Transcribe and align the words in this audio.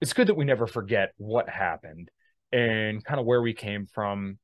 it's 0.00 0.12
good 0.12 0.28
that 0.28 0.36
we 0.36 0.44
never 0.44 0.66
forget 0.66 1.12
what 1.16 1.48
happened 1.48 2.10
and 2.52 3.04
kind 3.04 3.20
of 3.20 3.26
where 3.26 3.42
we 3.42 3.52
came 3.52 3.86
from. 3.86 4.38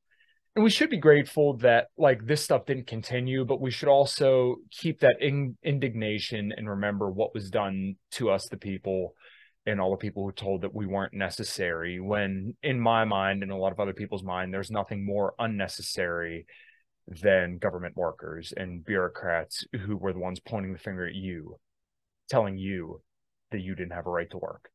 And 0.55 0.63
we 0.63 0.69
should 0.69 0.89
be 0.89 0.97
grateful 0.97 1.57
that 1.57 1.87
like 1.97 2.25
this 2.25 2.41
stuff 2.41 2.65
didn't 2.65 2.87
continue 2.87 3.43
but 3.43 3.59
we 3.59 3.71
should 3.71 3.89
also 3.89 4.57
keep 4.71 5.01
that 5.01 5.17
in- 5.19 5.57
indignation 5.63 6.53
and 6.55 6.69
remember 6.69 7.09
what 7.09 7.33
was 7.33 7.49
done 7.49 7.95
to 8.11 8.29
us 8.29 8.47
the 8.49 8.57
people 8.57 9.15
and 9.65 9.81
all 9.81 9.91
the 9.91 9.97
people 9.97 10.23
who 10.23 10.31
told 10.31 10.61
that 10.61 10.73
we 10.73 10.85
weren't 10.85 11.13
necessary 11.13 11.99
when 11.99 12.55
in 12.63 12.79
my 12.79 13.03
mind 13.03 13.43
and 13.43 13.51
a 13.51 13.55
lot 13.55 13.73
of 13.73 13.81
other 13.81 13.93
people's 13.93 14.23
mind 14.23 14.53
there's 14.53 14.71
nothing 14.71 15.05
more 15.05 15.33
unnecessary 15.39 16.45
than 17.21 17.57
government 17.57 17.97
workers 17.97 18.53
and 18.55 18.85
bureaucrats 18.85 19.65
who 19.85 19.97
were 19.97 20.13
the 20.13 20.19
ones 20.19 20.39
pointing 20.39 20.71
the 20.71 20.79
finger 20.79 21.05
at 21.05 21.15
you 21.15 21.57
telling 22.29 22.57
you 22.57 23.01
that 23.51 23.59
you 23.59 23.75
didn't 23.75 23.93
have 23.93 24.07
a 24.07 24.11
right 24.11 24.29
to 24.29 24.37
work 24.37 24.69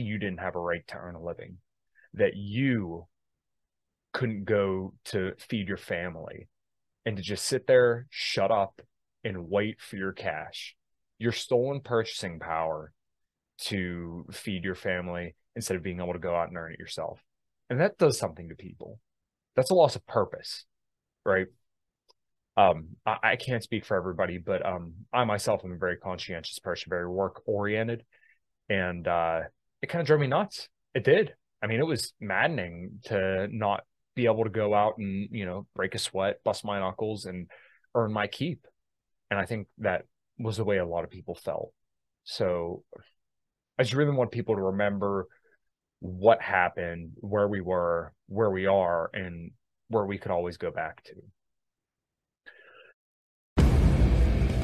you 0.00 0.18
didn't 0.18 0.40
have 0.40 0.56
a 0.56 0.60
right 0.60 0.86
to 0.88 0.96
earn 0.96 1.14
a 1.14 1.22
living, 1.22 1.58
that 2.14 2.36
you 2.36 3.06
couldn't 4.12 4.44
go 4.44 4.94
to 5.04 5.32
feed 5.38 5.68
your 5.68 5.76
family 5.76 6.48
and 7.04 7.16
to 7.16 7.22
just 7.22 7.44
sit 7.44 7.66
there, 7.66 8.06
shut 8.10 8.50
up, 8.50 8.80
and 9.24 9.48
wait 9.48 9.80
for 9.80 9.96
your 9.96 10.12
cash, 10.12 10.74
your 11.18 11.32
stolen 11.32 11.80
purchasing 11.80 12.38
power 12.38 12.92
to 13.58 14.26
feed 14.32 14.64
your 14.64 14.74
family 14.74 15.34
instead 15.54 15.76
of 15.76 15.82
being 15.82 16.00
able 16.00 16.12
to 16.12 16.18
go 16.18 16.34
out 16.34 16.48
and 16.48 16.56
earn 16.56 16.72
it 16.72 16.78
yourself. 16.78 17.20
And 17.68 17.80
that 17.80 17.98
does 17.98 18.18
something 18.18 18.48
to 18.48 18.54
people. 18.54 19.00
That's 19.54 19.70
a 19.70 19.74
loss 19.74 19.96
of 19.96 20.06
purpose, 20.06 20.64
right? 21.24 21.46
Um, 22.56 22.96
I, 23.04 23.16
I 23.22 23.36
can't 23.36 23.62
speak 23.62 23.84
for 23.84 23.96
everybody, 23.96 24.38
but 24.38 24.64
um, 24.64 24.94
I 25.12 25.24
myself 25.24 25.62
am 25.64 25.72
a 25.72 25.76
very 25.76 25.96
conscientious 25.96 26.58
person, 26.58 26.90
very 26.90 27.08
work 27.08 27.42
oriented, 27.46 28.04
and 28.68 29.06
uh, 29.06 29.40
it 29.82 29.88
kind 29.88 30.00
of 30.00 30.06
drove 30.06 30.20
me 30.20 30.26
nuts. 30.26 30.68
It 30.94 31.04
did. 31.04 31.34
I 31.62 31.66
mean, 31.66 31.80
it 31.80 31.86
was 31.86 32.12
maddening 32.20 33.00
to 33.04 33.48
not 33.50 33.84
be 34.14 34.26
able 34.26 34.44
to 34.44 34.50
go 34.50 34.74
out 34.74 34.94
and, 34.98 35.28
you 35.30 35.44
know, 35.46 35.66
break 35.74 35.94
a 35.94 35.98
sweat, 35.98 36.42
bust 36.44 36.64
my 36.64 36.78
knuckles 36.78 37.26
and 37.26 37.48
earn 37.94 38.12
my 38.12 38.26
keep. 38.26 38.66
And 39.30 39.38
I 39.38 39.46
think 39.46 39.68
that 39.78 40.04
was 40.38 40.56
the 40.56 40.64
way 40.64 40.78
a 40.78 40.86
lot 40.86 41.04
of 41.04 41.10
people 41.10 41.34
felt. 41.34 41.72
So 42.24 42.82
I 43.78 43.82
just 43.82 43.94
really 43.94 44.12
want 44.12 44.30
people 44.30 44.54
to 44.56 44.62
remember 44.62 45.26
what 46.00 46.40
happened, 46.40 47.12
where 47.16 47.48
we 47.48 47.60
were, 47.60 48.12
where 48.28 48.50
we 48.50 48.66
are, 48.66 49.10
and 49.12 49.50
where 49.88 50.04
we 50.04 50.18
could 50.18 50.30
always 50.30 50.56
go 50.56 50.70
back 50.70 51.02
to. 51.04 51.14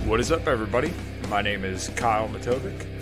What 0.07 0.21
is 0.21 0.33
up, 0.33 0.47
everybody? 0.47 0.93
My 1.29 1.43
name 1.43 1.65
is 1.65 1.91
Kyle 1.91 2.29
Matovcik. 2.29 3.02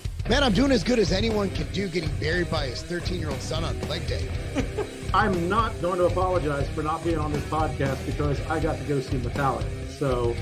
Man, 0.29 0.43
I'm 0.43 0.53
doing 0.53 0.71
as 0.71 0.83
good 0.83 0.99
as 0.99 1.11
anyone 1.11 1.49
can 1.49 1.67
do 1.73 1.87
getting 1.89 2.09
buried 2.17 2.49
by 2.49 2.67
his 2.67 2.83
13 2.83 3.19
year 3.19 3.29
old 3.29 3.41
son 3.41 3.63
on 3.63 3.79
leg 3.89 4.05
day. 4.07 4.29
I'm 5.13 5.49
not 5.49 5.79
going 5.81 5.97
to 5.97 6.05
apologize 6.05 6.69
for 6.69 6.83
not 6.83 7.03
being 7.03 7.17
on 7.17 7.33
this 7.33 7.43
podcast 7.45 8.05
because 8.05 8.39
I 8.47 8.59
got 8.59 8.77
to 8.77 8.83
go 8.83 8.99
see 9.01 9.17
Metallica. 9.17 9.89
So 9.89 10.35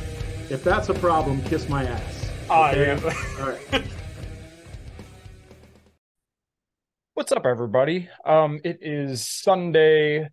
if 0.49 0.63
that's 0.63 0.89
a 0.89 0.93
problem, 0.93 1.41
kiss 1.43 1.69
my 1.69 1.85
ass. 1.85 2.29
Okay? 2.49 2.51
Oh, 2.51 2.71
yeah. 2.75 3.13
All 3.39 3.49
right. 3.49 3.83
What's 7.13 7.31
up, 7.31 7.45
everybody? 7.45 8.09
Um, 8.25 8.59
it 8.63 8.79
is 8.81 9.27
Sunday, 9.27 10.29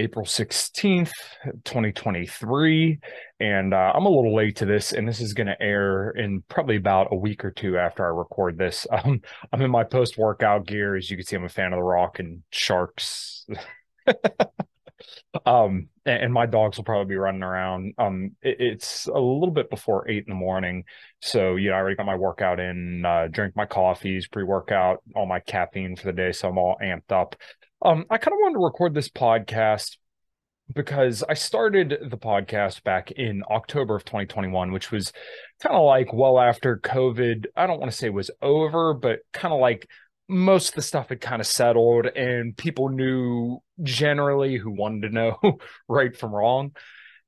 April 0.00 0.24
16th, 0.24 1.12
2023. 1.64 2.98
And 3.38 3.74
uh, 3.74 3.92
I'm 3.94 4.06
a 4.06 4.08
little 4.08 4.34
late 4.34 4.56
to 4.56 4.64
this, 4.64 4.92
and 4.92 5.06
this 5.06 5.20
is 5.20 5.34
going 5.34 5.46
to 5.46 5.60
air 5.60 6.10
in 6.10 6.42
probably 6.48 6.76
about 6.76 7.08
a 7.12 7.16
week 7.16 7.44
or 7.44 7.50
two 7.50 7.76
after 7.76 8.04
I 8.04 8.08
record 8.08 8.58
this. 8.58 8.86
Um, 9.02 9.20
I'm 9.52 9.62
in 9.62 9.70
my 9.70 9.84
post 9.84 10.18
workout 10.18 10.66
gear. 10.66 10.96
As 10.96 11.10
you 11.10 11.16
can 11.16 11.24
see, 11.24 11.36
I'm 11.36 11.44
a 11.44 11.48
fan 11.48 11.72
of 11.72 11.78
the 11.78 11.82
rock 11.82 12.18
and 12.18 12.42
sharks. 12.50 13.46
um, 15.46 15.88
and, 16.04 16.32
my 16.32 16.46
dogs 16.46 16.76
will 16.76 16.84
probably 16.84 17.14
be 17.14 17.16
running 17.16 17.42
around. 17.42 17.94
Um, 17.98 18.32
it, 18.42 18.56
it's 18.58 19.06
a 19.06 19.18
little 19.18 19.52
bit 19.52 19.70
before 19.70 20.08
eight 20.08 20.24
in 20.26 20.30
the 20.30 20.34
morning. 20.34 20.84
So, 21.22 21.56
you 21.56 21.70
know, 21.70 21.76
I 21.76 21.78
already 21.78 21.96
got 21.96 22.06
my 22.06 22.16
workout 22.16 22.60
in, 22.60 23.04
uh, 23.04 23.28
drink 23.30 23.54
my 23.56 23.66
coffees, 23.66 24.28
pre 24.28 24.44
workout, 24.44 25.02
all 25.14 25.26
my 25.26 25.40
caffeine 25.40 25.96
for 25.96 26.06
the 26.06 26.12
day. 26.12 26.32
So 26.32 26.48
I'm 26.48 26.58
all 26.58 26.76
amped 26.82 27.12
up. 27.12 27.36
Um, 27.82 28.04
I 28.10 28.18
kind 28.18 28.34
of 28.34 28.38
wanted 28.40 28.54
to 28.54 28.64
record 28.64 28.94
this 28.94 29.08
podcast 29.08 29.96
because 30.74 31.24
I 31.28 31.34
started 31.34 31.96
the 32.10 32.18
podcast 32.18 32.82
back 32.82 33.10
in 33.10 33.42
October 33.50 33.96
of 33.96 34.04
2021, 34.04 34.72
which 34.72 34.92
was 34.92 35.12
kind 35.62 35.74
of 35.74 35.84
like 35.84 36.12
well 36.12 36.38
after 36.38 36.78
COVID. 36.78 37.46
I 37.56 37.66
don't 37.66 37.80
want 37.80 37.90
to 37.90 37.96
say 37.96 38.10
was 38.10 38.30
over, 38.42 38.94
but 38.94 39.20
kind 39.32 39.54
of 39.54 39.60
like 39.60 39.88
most 40.28 40.70
of 40.70 40.74
the 40.76 40.82
stuff 40.82 41.08
had 41.08 41.20
kind 41.20 41.40
of 41.40 41.46
settled 41.46 42.06
and 42.06 42.56
people 42.56 42.88
knew 42.88 43.58
generally 43.82 44.56
who 44.56 44.70
wanted 44.70 45.08
to 45.08 45.14
know 45.14 45.38
right 45.88 46.16
from 46.16 46.32
wrong 46.32 46.72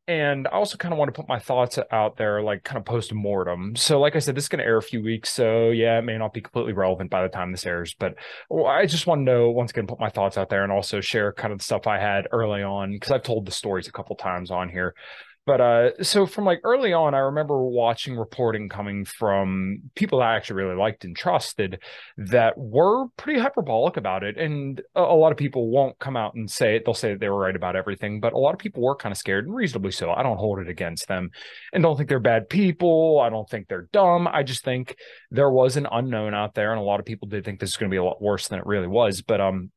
and 0.09 0.49
I 0.49 0.51
also 0.53 0.77
kind 0.77 0.93
of 0.93 0.99
want 0.99 1.15
to 1.15 1.21
put 1.21 1.29
my 1.29 1.39
thoughts 1.39 1.79
out 1.93 2.17
there, 2.17 2.43
like 2.43 2.65
kind 2.65 2.79
of 2.79 2.85
post 2.85 3.13
mortem. 3.13 3.77
So, 3.77 4.01
like 4.01 4.17
I 4.17 4.19
said, 4.19 4.35
this 4.35 4.45
is 4.45 4.49
going 4.49 4.59
to 4.59 4.65
air 4.65 4.77
a 4.77 4.83
few 4.83 5.03
weeks, 5.03 5.31
so 5.31 5.71
yeah, 5.71 5.99
it 5.99 6.03
may 6.03 6.19
not 6.19 6.33
be 6.33 6.41
completely 6.41 6.73
relevant 6.73 7.11
by 7.11 7.23
the 7.23 7.29
time 7.29 7.53
this 7.53 7.67
airs. 7.67 7.95
But 7.99 8.17
I 8.51 8.87
just 8.87 9.07
want 9.07 9.21
to 9.21 9.25
know 9.25 9.51
once 9.51 9.71
again, 9.71 9.87
put 9.87 10.01
my 10.01 10.11
thoughts 10.11 10.37
out 10.37 10.49
there, 10.49 10.65
and 10.65 10.73
also 10.73 11.01
share 11.01 11.33
kind 11.33 11.53
of 11.53 11.59
the 11.59 11.65
stuff 11.65 11.87
I 11.87 11.99
had 11.99 12.27
early 12.33 12.63
on 12.63 12.93
because 12.93 13.13
I've 13.13 13.23
told 13.23 13.47
the 13.47 13.53
stories 13.53 13.87
a 13.87 13.93
couple 13.93 14.17
times 14.17 14.51
on 14.51 14.69
here. 14.69 14.95
But 15.45 15.61
uh, 15.61 16.03
so 16.05 16.25
from 16.25 16.45
like 16.45 16.61
early 16.63 16.93
on, 16.93 17.15
I 17.15 17.19
remember 17.19 17.65
watching 17.65 18.17
reporting 18.17 18.69
coming 18.69 19.05
from 19.05 19.91
people 19.97 20.23
I 20.23 20.37
actually 20.37 20.63
really 20.63 20.77
liked 20.77 21.05
and 21.05 21.17
trusted 21.17 21.83
that 22.17 22.55
were 22.57 23.09
pretty 23.17 23.41
hyperbolic 23.41 23.97
about 23.97 24.23
it. 24.23 24.39
And 24.39 24.81
a, 24.95 25.03
a 25.03 25.17
lot 25.17 25.33
of 25.33 25.39
people 25.39 25.69
won't 25.69 25.99
come 25.99 26.17
out 26.17 26.35
and 26.35 26.49
say 26.49 26.77
it. 26.77 26.85
They'll 26.85 26.95
say 26.95 27.11
that 27.11 27.21
they 27.21 27.29
were 27.29 27.41
right 27.41 27.57
about 27.57 27.75
everything, 27.75 28.21
but 28.21 28.35
a 28.35 28.39
lot 28.39 28.55
of 28.55 28.61
people 28.61 28.85
were 28.85 28.95
kind 28.95 29.13
of 29.13 29.19
scared 29.19 29.47
and 29.47 29.55
reasonably 29.55 29.91
so. 29.91 30.13
I 30.13 30.23
don't 30.23 30.39
hold 30.39 30.61
it 30.61 30.69
against 30.69 31.09
them 31.09 31.31
and 31.73 31.83
don't 31.83 31.97
think 31.97 32.09
they're 32.09 32.21
bad 32.21 32.49
people. 32.49 33.21
I 33.21 33.29
don't 33.29 33.49
think 33.51 33.67
they're 33.67 33.89
dumb. 33.93 34.29
I 34.29 34.45
just 34.45 34.63
think 34.63 34.95
there 35.33 35.51
was 35.51 35.77
an 35.77 35.89
unknown 35.91 36.35
out 36.35 36.55
there. 36.55 36.71
And 36.71 36.81
a 36.81 36.85
lot 36.85 37.01
of 37.01 37.07
people 37.07 37.27
did 37.27 37.45
think 37.45 37.59
this 37.59 37.71
is 37.71 37.77
going 37.77 37.91
to 37.91 37.95
be 37.95 37.99
a 37.99 38.05
lot 38.05 38.23
worse 38.23 38.47
than 38.47 38.61
it 38.61 38.67
really 38.67 38.87
was. 38.87 39.23
But 39.23 39.41
um, 39.41 39.73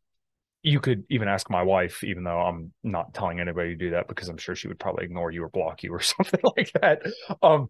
you 0.66 0.80
could 0.80 1.04
even 1.12 1.28
ask 1.28 1.48
my 1.48 1.62
wife, 1.62 2.04
even 2.04 2.24
though 2.24 2.40
I'm 2.40 2.74
not 2.84 3.14
telling 3.14 3.40
anybody 3.40 3.70
to 3.70 3.76
do 3.76 3.92
that 3.92 4.08
because 4.08 4.30
I'm 4.30 4.38
sure 4.38 4.56
she 4.56 4.68
would 4.68 4.80
probably 4.80 5.06
ignore 5.06 5.30
you 5.30 5.44
or 5.44 5.50
block 5.50 5.84
you 5.84 5.94
or 5.94 6.00
something 6.02 6.40
like 6.58 6.72
that. 6.82 7.04
Um, 7.44 7.70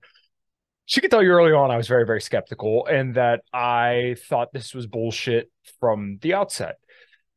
she 0.86 1.01
could 1.01 1.12
tell 1.12 1.21
you 1.21 1.31
early 1.31 1.51
on 1.51 1.71
I 1.71 1.77
was 1.77 1.89
very, 1.89 2.06
very 2.06 2.21
skeptical 2.21 2.86
and 2.86 3.15
that 3.15 3.42
I 3.53 4.15
thought 4.30 4.53
this 4.53 4.74
was 4.74 4.88
bullshit 4.88 5.51
from 5.81 6.19
the 6.21 6.36
outset. 6.36 6.75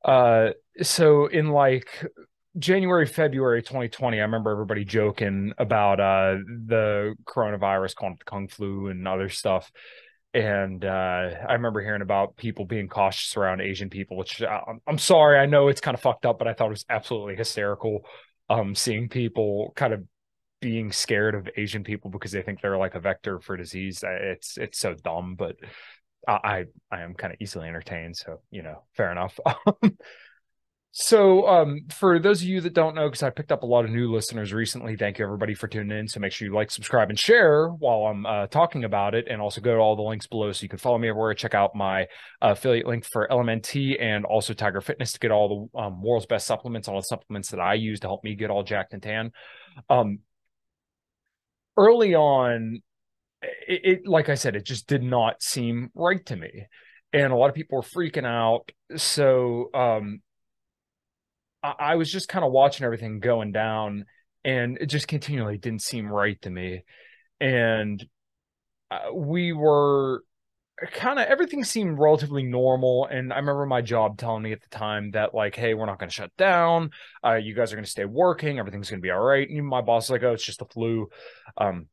Uh, 0.05 0.51
so 0.81 1.27
in 1.27 1.49
like 1.49 2.07
January, 2.57 3.07
February 3.07 3.63
2020, 3.63 4.19
I 4.19 4.23
remember 4.23 4.53
everybody 4.53 4.85
joking 4.85 5.55
about 5.59 5.99
uh 5.99 6.37
the 6.67 7.17
coronavirus, 7.25 7.97
calling 7.97 8.17
the 8.17 8.25
kung 8.25 8.47
flu 8.47 8.89
and 8.89 9.09
other 9.09 9.29
stuff. 9.29 9.73
And 10.35 10.85
uh, 10.85 11.31
I 11.49 11.55
remember 11.55 11.81
hearing 11.81 12.03
about 12.03 12.37
people 12.37 12.67
being 12.67 12.89
cautious 12.89 13.37
around 13.37 13.61
Asian 13.61 13.89
people, 13.89 14.17
which 14.17 14.43
uh, 14.43 14.61
I'm 14.87 14.99
sorry, 14.99 15.39
I 15.39 15.47
know 15.47 15.69
it's 15.69 15.81
kind 15.81 15.95
of 15.95 16.01
fucked 16.01 16.27
up, 16.27 16.39
but 16.39 16.47
I 16.47 16.53
thought 16.53 16.67
it 16.67 16.71
was 16.71 16.85
absolutely 16.89 17.37
hysterical. 17.37 18.05
Um, 18.51 18.75
seeing 18.75 19.09
people 19.09 19.73
kind 19.75 19.93
of 19.93 20.05
being 20.61 20.93
scared 20.93 21.35
of 21.35 21.49
Asian 21.57 21.85
people 21.85 22.11
because 22.11 22.33
they 22.33 22.43
think 22.43 22.61
they're 22.61 22.79
like 22.79 22.95
a 22.95 23.01
vector 23.01 23.41
for 23.41 23.57
disease. 23.57 24.05
It's 24.07 24.59
it's 24.59 24.79
so 24.79 24.95
dumb, 24.95 25.35
but 25.35 25.57
I 26.27 26.67
I 26.91 27.03
am 27.03 27.15
kind 27.15 27.33
of 27.33 27.39
easily 27.41 27.69
entertained, 27.69 28.17
so 28.17 28.41
you 28.51 28.63
know, 28.63 28.83
fair 28.95 29.11
enough. 29.13 29.39
so 31.01 31.47
um 31.47 31.83
for 31.91 32.19
those 32.19 32.43
of 32.43 32.49
you 32.49 32.61
that 32.61 32.75
don't 32.75 32.97
know, 32.97 33.07
because 33.09 33.23
I 33.23 33.31
picked 33.31 33.53
up 33.53 33.63
a 33.63 33.67
lot 33.67 33.85
of 33.85 33.93
new 33.93 34.13
listeners 34.13 34.53
recently, 34.53 34.97
thank 34.97 35.21
you 35.21 35.25
everybody 35.25 35.55
for 35.55 35.69
tuning 35.69 35.97
in. 35.97 36.09
So 36.09 36.19
make 36.19 36.33
sure 36.33 36.49
you 36.49 36.53
like, 36.53 36.73
subscribe, 36.73 37.09
and 37.09 37.17
share 37.17 37.69
while 37.69 38.11
I'm 38.11 38.27
uh, 38.27 38.49
talking 38.49 38.83
about 38.83 39.15
it, 39.15 39.29
and 39.31 39.41
also 39.41 39.61
go 39.61 39.75
to 39.75 39.79
all 39.79 39.95
the 39.95 40.03
links 40.03 40.27
below 40.27 40.51
so 40.51 40.65
you 40.65 40.69
can 40.69 40.81
follow 40.81 40.99
me 40.99 41.09
everywhere. 41.09 41.35
Check 41.35 41.55
out 41.55 41.77
my 41.77 42.09
affiliate 42.43 42.89
link 42.89 43.05
for 43.05 43.29
LMNT 43.31 44.03
and 44.03 44.25
also 44.25 44.55
Tiger 44.55 44.81
Fitness 44.81 45.13
to 45.13 45.21
get 45.21 45.31
all 45.31 45.71
the 45.73 45.81
um, 45.81 46.03
world's 46.03 46.27
best 46.27 46.49
supplements, 46.49 46.89
all 46.89 46.97
the 46.97 47.03
supplements 47.03 47.51
that 47.53 47.61
I 47.61 47.75
use 47.75 48.01
to 48.01 48.09
help 48.09 48.25
me 48.25 48.35
get 48.35 48.51
all 48.51 48.65
jacked 48.65 48.93
and 48.93 49.01
tan. 49.01 49.31
Um, 49.89 50.19
early 51.77 52.17
on, 52.17 52.83
it, 53.41 53.81
it, 53.85 54.07
like 54.09 54.29
I 54.29 54.35
said, 54.35 54.57
it 54.57 54.65
just 54.65 54.89
did 54.89 55.05
not 55.05 55.45
seem 55.45 55.91
right 55.95 56.27
to 56.27 56.35
me, 56.35 56.67
and 57.13 57.33
a 57.33 57.37
lot 57.37 57.51
of 57.51 57.55
people 57.55 57.77
were 57.77 57.83
freaking 57.83 58.27
out. 58.27 58.73
So 58.97 59.71
um, 59.75 60.23
I, 61.63 61.75
I 61.79 61.95
was 61.97 62.11
just 62.11 62.29
kind 62.29 62.45
of 62.45 62.53
watching 62.53 62.85
everything 62.85 63.21
going 63.21 63.53
down, 63.53 64.05
and 64.45 64.79
it 64.81 64.87
just 64.87 65.09
continually 65.09 65.59
didn't 65.59 65.83
seem 65.83 66.07
right 66.07 66.41
to 66.43 66.51
me, 66.51 66.85
and 67.41 68.05
uh, 68.91 69.13
we 69.13 69.53
were 69.53 70.23
kind 70.93 71.19
of 71.19 71.27
everything 71.27 71.65
seemed 71.65 71.99
relatively 71.99 72.45
normal 72.45 73.07
and 73.07 73.33
i 73.33 73.37
remember 73.37 73.67
my 73.67 73.81
job 73.81 74.17
telling 74.17 74.43
me 74.43 74.53
at 74.53 74.63
the 74.63 74.69
time 74.69 75.11
that 75.11 75.35
like 75.35 75.57
hey 75.57 75.75
we're 75.75 75.87
not 75.87 75.99
going 75.99 76.09
to 76.09 76.15
shut 76.15 76.31
down. 76.37 76.91
Uh, 77.25 77.35
you 77.35 77.55
guys 77.55 77.73
are 77.73 77.77
going 77.77 77.85
to 77.85 77.91
stay 77.91 78.05
working. 78.05 78.59
Everything's 78.59 78.89
going 78.89 79.01
to 79.01 79.07
be 79.07 79.11
all 79.11 79.21
right. 79.21 79.49
And 79.49 79.67
my 79.67 79.81
boss 79.81 80.05
was 80.05 80.11
like 80.11 80.23
oh 80.23 80.33
it's 80.33 80.45
just 80.45 80.61
the 80.61 80.67
flu. 80.67 81.09
Um, 81.57 81.87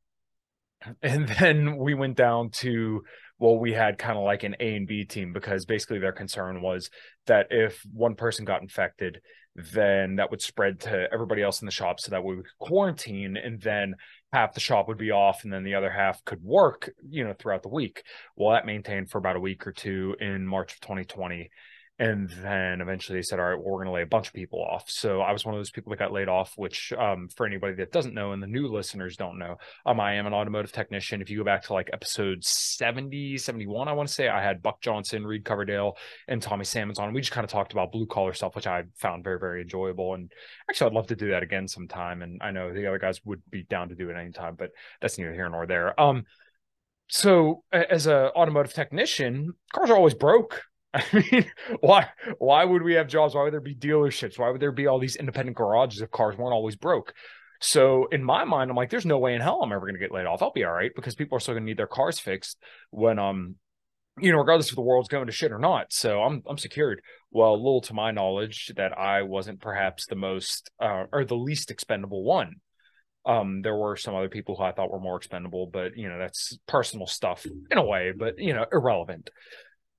and 1.01 1.27
then 1.39 1.77
we 1.77 1.94
went 1.94 2.15
down 2.15 2.51
to 2.51 3.03
well 3.39 3.57
we 3.57 3.73
had 3.73 3.97
kind 3.97 4.17
of 4.17 4.23
like 4.23 4.44
an 4.44 4.56
a 4.59 4.75
and 4.75 4.88
b 4.88 5.03
team 5.06 5.33
because 5.33 5.65
basically 5.65 6.00
their 6.00 6.12
concern 6.12 6.62
was 6.62 6.89
that 7.25 7.47
if 7.50 7.81
one 7.91 8.15
person 8.15 8.45
got 8.45 8.62
infected 8.62 9.19
then 9.56 10.18
that 10.18 10.30
would 10.31 10.42
spread 10.42 10.81
to 10.81 11.07
everybody 11.13 11.42
else 11.42 11.62
in 11.62 11.66
the 11.66 11.72
shop 11.72 12.00
so 12.00 12.12
that 12.12 12.24
we 12.24 12.36
would 12.36 12.46
quarantine 12.60 13.38
and 13.38 13.62
then 13.62 13.96
half 14.34 14.54
the 14.54 14.60
shop 14.60 14.88
would 14.88 14.98
be 14.98 15.12
off 15.12 15.44
and 15.44 15.54
then 15.54 15.63
the 15.63 15.75
other 15.75 15.90
half 15.90 16.24
could 16.25 16.44
work 16.44 16.90
you 17.10 17.24
know 17.24 17.34
throughout 17.38 17.63
the 17.63 17.69
week. 17.69 18.04
Well 18.36 18.52
that 18.52 18.66
maintained 18.66 19.10
for 19.10 19.18
about 19.18 19.38
a 19.38 19.40
week 19.40 19.66
or 19.66 19.72
two 19.72 20.16
in 20.19 20.46
march 20.46 20.74
of 20.74 20.81
2020 20.81 21.50
and 21.97 22.30
then 22.42 22.81
eventually 22.81 23.18
they 23.18 23.24
said 23.24 23.39
all 23.39 23.45
right 23.45 23.56
well, 23.56 23.71
we're 23.71 23.77
going 23.77 23.88
to 23.88 23.92
lay 23.92 24.01
a 24.01 24.07
bunch 24.07 24.27
of 24.27 24.33
people 24.33 24.62
off. 24.62 24.89
So 24.89 25.21
i 25.21 25.31
was 25.31 25.45
one 25.45 25.56
of 25.56 25.59
those 25.59 25.71
people 25.71 25.92
that 25.92 26.00
got 26.00 26.12
laid 26.12 26.27
off 26.27 26.53
which 26.56 26.92
um, 26.94 27.30
for 27.36 27.45
anybody 27.45 27.75
that 27.75 27.92
doesn't 27.92 28.13
know 28.13 28.31
and 28.31 28.44
the 28.44 28.47
new 28.47 28.68
listeners 28.68 29.15
don't 29.15 29.38
know 29.38 29.56
um, 29.86 30.00
i 30.00 30.13
am 30.15 30.27
an 30.27 30.33
automotive 30.33 30.71
technician. 30.71 31.21
If 31.21 31.30
you 31.30 31.38
go 31.38 31.44
back 31.44 31.63
to 31.63 31.74
like 31.74 31.89
episode 31.94 32.44
70 32.44 33.38
71 33.38 33.88
i 33.88 33.94
want 33.94 34.09
to 34.09 34.13
say 34.13 34.27
i 34.27 34.42
had 34.42 34.62
buck 34.62 34.81
johnson 34.81 35.25
reed 35.25 35.45
coverdale 35.45 35.97
and 36.27 36.42
tommy 36.42 36.65
salmons 36.65 37.00
on. 37.00 37.13
We 37.13 37.21
just 37.21 37.31
kind 37.31 37.45
of 37.45 37.51
talked 37.51 37.71
about 37.71 37.92
blue 37.92 38.06
collar 38.06 38.33
stuff 38.33 38.56
which 38.56 38.68
i 38.68 38.83
found 38.98 39.24
very 39.24 39.39
very 39.39 39.62
enjoyable 39.62 40.13
and 40.13 40.31
actually 40.69 40.88
i'd 40.88 40.94
love 40.94 41.07
to 41.07 41.15
do 41.15 41.30
that 41.30 41.44
again 41.44 41.68
sometime 41.68 42.21
and 42.21 42.41
i 42.44 42.51
know 42.51 42.74
the 42.74 42.88
other 42.88 43.00
guys 43.00 43.19
would 43.25 43.41
be 43.50 43.63
down 43.63 43.89
to 43.89 43.95
do 43.95 44.09
it 44.09 44.15
anytime 44.15 44.56
but 44.56 44.71
that's 45.01 45.18
neither 45.18 45.33
here 45.33 45.50
nor 45.50 45.65
there. 45.65 46.00
Um 46.00 46.24
so 47.07 47.63
as 47.71 48.07
a 48.07 48.31
automotive 48.36 48.74
technician 48.74 49.53
cars 49.71 49.89
are 49.89 49.95
always 49.95 50.15
broke 50.15 50.63
I 51.13 51.25
mean, 51.31 51.51
why 51.81 52.07
why 52.38 52.63
would 52.63 52.81
we 52.81 52.94
have 52.94 53.07
jobs? 53.07 53.36
Why 53.36 53.44
would 53.44 53.53
there 53.53 53.59
be 53.59 53.75
dealerships? 53.75 54.39
Why 54.39 54.50
would 54.50 54.62
there 54.62 54.71
be 54.71 54.88
all 54.88 55.00
these 55.00 55.18
independent 55.18 55.57
garages 55.57 56.01
if 56.01 56.09
cars 56.09 56.38
weren't 56.38 56.53
always 56.53 56.77
broke? 56.77 57.13
So 57.59 58.07
in 58.12 58.24
my 58.24 58.45
mind, 58.45 58.69
I'm 58.69 58.77
like, 58.77 58.89
there's 58.89 59.06
no 59.06 59.18
way 59.18 59.33
in 59.33 59.42
hell 59.42 59.62
I'm 59.62 59.71
ever 59.71 59.81
going 59.81 59.95
to 59.95 60.00
get 60.00 60.12
laid 60.12 60.25
off. 60.25 60.42
I'll 60.42 60.51
be 60.51 60.63
all 60.63 60.71
right 60.71 60.92
because 60.95 61.15
people 61.15 61.38
are 61.38 61.39
still 61.39 61.53
going 61.53 61.63
to 61.63 61.65
need 61.65 61.77
their 61.77 61.88
cars 61.88 62.19
fixed 62.19 62.57
when 62.92 63.19
um 63.19 63.56
you 64.19 64.31
know 64.31 64.38
regardless 64.38 64.69
if 64.69 64.75
the 64.75 64.81
world's 64.81 65.09
going 65.09 65.25
to 65.25 65.33
shit 65.33 65.51
or 65.51 65.59
not. 65.59 65.92
So 65.92 66.21
I'm 66.21 66.44
I'm 66.47 66.57
secured. 66.57 67.01
Well, 67.31 67.57
little 67.57 67.81
to 67.81 67.94
my 67.94 68.12
knowledge 68.12 68.71
that 68.77 68.98
I 68.98 69.24
wasn't 69.24 69.59
perhaps 69.59 70.06
the 70.06 70.15
most 70.15 70.71
uh, 70.80 71.06
or 71.12 71.25
the 71.25 71.36
least 71.36 71.71
expendable 71.71 72.24
one. 72.24 72.56
Um, 73.25 73.63
there 73.63 73.75
were 73.75 73.98
some 73.98 74.13
other 74.13 74.30
people 74.30 74.56
who 74.56 74.63
I 74.63 74.71
thought 74.71 74.91
were 74.91 75.00
more 75.00 75.18
expendable, 75.18 75.68
but 75.68 75.98
you 75.98 76.07
know 76.07 76.19
that's 76.19 76.57
personal 76.68 77.07
stuff 77.07 77.45
in 77.71 77.77
a 77.77 77.83
way, 77.83 78.13
but 78.15 78.36
you 78.38 78.53
know 78.53 78.65
irrelevant. 78.71 79.30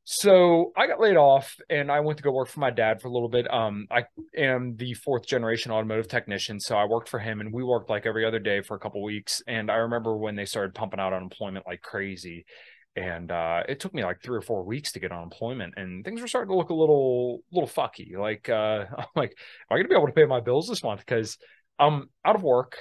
So 0.08 0.70
I 0.76 0.86
got 0.86 1.00
laid 1.00 1.16
off 1.16 1.56
and 1.68 1.90
I 1.90 1.98
went 1.98 2.18
to 2.18 2.22
go 2.22 2.30
work 2.30 2.46
for 2.46 2.60
my 2.60 2.70
dad 2.70 3.02
for 3.02 3.08
a 3.08 3.10
little 3.10 3.28
bit. 3.28 3.52
Um, 3.52 3.88
I 3.90 4.04
am 4.36 4.76
the 4.76 4.94
fourth 4.94 5.26
generation 5.26 5.72
automotive 5.72 6.06
technician, 6.06 6.60
so 6.60 6.76
I 6.76 6.84
worked 6.84 7.08
for 7.08 7.18
him 7.18 7.40
and 7.40 7.52
we 7.52 7.64
worked 7.64 7.90
like 7.90 8.06
every 8.06 8.24
other 8.24 8.38
day 8.38 8.60
for 8.60 8.76
a 8.76 8.78
couple 8.78 9.02
weeks. 9.02 9.42
And 9.48 9.68
I 9.68 9.74
remember 9.78 10.16
when 10.16 10.36
they 10.36 10.44
started 10.44 10.76
pumping 10.76 11.00
out 11.00 11.12
unemployment 11.12 11.66
like 11.66 11.82
crazy, 11.82 12.46
and 12.94 13.32
uh, 13.32 13.64
it 13.68 13.80
took 13.80 13.92
me 13.92 14.04
like 14.04 14.22
three 14.22 14.38
or 14.38 14.42
four 14.42 14.62
weeks 14.62 14.92
to 14.92 15.00
get 15.00 15.10
unemployment, 15.10 15.74
and 15.76 16.04
things 16.04 16.20
were 16.20 16.28
starting 16.28 16.50
to 16.50 16.56
look 16.56 16.70
a 16.70 16.74
little 16.74 17.40
little 17.50 17.68
fucky. 17.68 18.16
Like, 18.16 18.48
uh, 18.48 18.84
I'm 18.96 19.06
like, 19.16 19.36
am 19.68 19.74
I 19.74 19.76
gonna 19.78 19.88
be 19.88 19.96
able 19.96 20.06
to 20.06 20.12
pay 20.12 20.24
my 20.24 20.38
bills 20.38 20.68
this 20.68 20.84
month? 20.84 21.00
Because 21.00 21.36
I'm 21.80 22.10
out 22.24 22.36
of 22.36 22.44
work. 22.44 22.78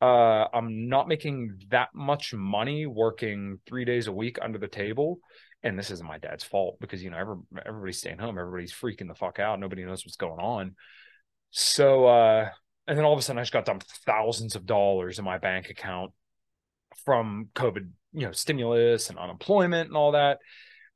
Uh, 0.00 0.46
I'm 0.54 0.88
not 0.88 1.08
making 1.08 1.58
that 1.70 1.88
much 1.92 2.32
money 2.32 2.86
working 2.86 3.58
three 3.66 3.84
days 3.84 4.06
a 4.06 4.12
week 4.12 4.38
under 4.40 4.58
the 4.58 4.68
table 4.68 5.18
and 5.62 5.78
this 5.78 5.90
isn't 5.90 6.06
my 6.06 6.18
dad's 6.18 6.44
fault 6.44 6.76
because 6.80 7.02
you 7.02 7.10
know 7.10 7.18
every, 7.18 7.36
everybody's 7.64 7.98
staying 7.98 8.18
home 8.18 8.38
everybody's 8.38 8.72
freaking 8.72 9.08
the 9.08 9.14
fuck 9.14 9.38
out 9.38 9.60
nobody 9.60 9.84
knows 9.84 10.04
what's 10.04 10.16
going 10.16 10.40
on. 10.40 10.74
So 11.50 12.06
uh 12.06 12.48
and 12.86 12.98
then 12.98 13.04
all 13.04 13.12
of 13.12 13.18
a 13.18 13.22
sudden 13.22 13.38
i 13.38 13.42
just 13.42 13.52
got 13.52 13.64
dumped 13.64 13.86
thousands 14.06 14.56
of 14.56 14.66
dollars 14.66 15.18
in 15.18 15.24
my 15.24 15.38
bank 15.38 15.70
account 15.70 16.12
from 17.04 17.48
covid 17.54 17.88
you 18.12 18.26
know 18.26 18.32
stimulus 18.32 19.08
and 19.10 19.18
unemployment 19.18 19.88
and 19.88 19.96
all 19.96 20.12
that. 20.12 20.38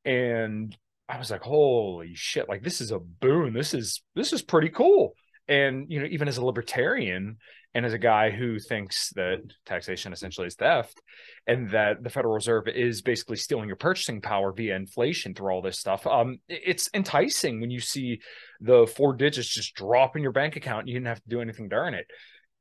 And 0.05 0.77
i 1.09 1.19
was 1.19 1.31
like 1.31 1.43
holy 1.43 2.15
shit 2.15 2.49
like 2.49 2.63
this 2.63 2.81
is 2.81 2.91
a 2.91 2.99
boon. 2.99 3.53
This 3.53 3.75
is 3.75 4.03
this 4.15 4.33
is 4.33 4.43
pretty 4.43 4.69
cool. 4.69 5.15
And 5.49 5.87
you 5.89 6.01
know 6.01 6.07
even 6.07 6.29
as 6.29 6.39
a 6.39 6.45
libertarian 6.45 7.39
and 7.77 7.85
as 7.85 7.93
a 7.93 7.99
guy 7.99 8.31
who 8.31 8.59
thinks 8.59 9.11
that 9.17 9.43
taxation 9.67 10.11
essentially 10.11 10.47
is 10.47 10.55
theft 10.55 10.99
and 11.47 11.69
that 11.73 12.03
the 12.03 12.09
federal 12.09 12.33
reserve 12.33 12.69
is 12.69 13.03
basically 13.03 13.37
stealing 13.37 13.67
your 13.67 13.77
purchasing 13.77 14.23
power 14.23 14.51
via 14.51 14.75
inflation 14.75 15.35
through 15.35 15.51
all 15.51 15.61
this 15.61 15.79
stuff. 15.79 16.07
Um, 16.07 16.39
it's 16.49 16.89
enticing 16.95 17.61
when 17.61 17.71
you 17.71 17.81
see 17.81 18.21
the 18.63 18.87
four 18.87 19.13
digits 19.13 19.53
just 19.53 19.75
drop 19.75 20.17
in 20.17 20.23
your 20.23 20.33
bank 20.33 20.57
account 20.57 20.81
and 20.81 20.89
you 20.89 20.95
didn't 20.95 21.09
have 21.09 21.23
to 21.23 21.29
do 21.29 21.43
anything 21.43 21.69
to 21.69 21.77
earn 21.77 21.93
it. 21.93 22.07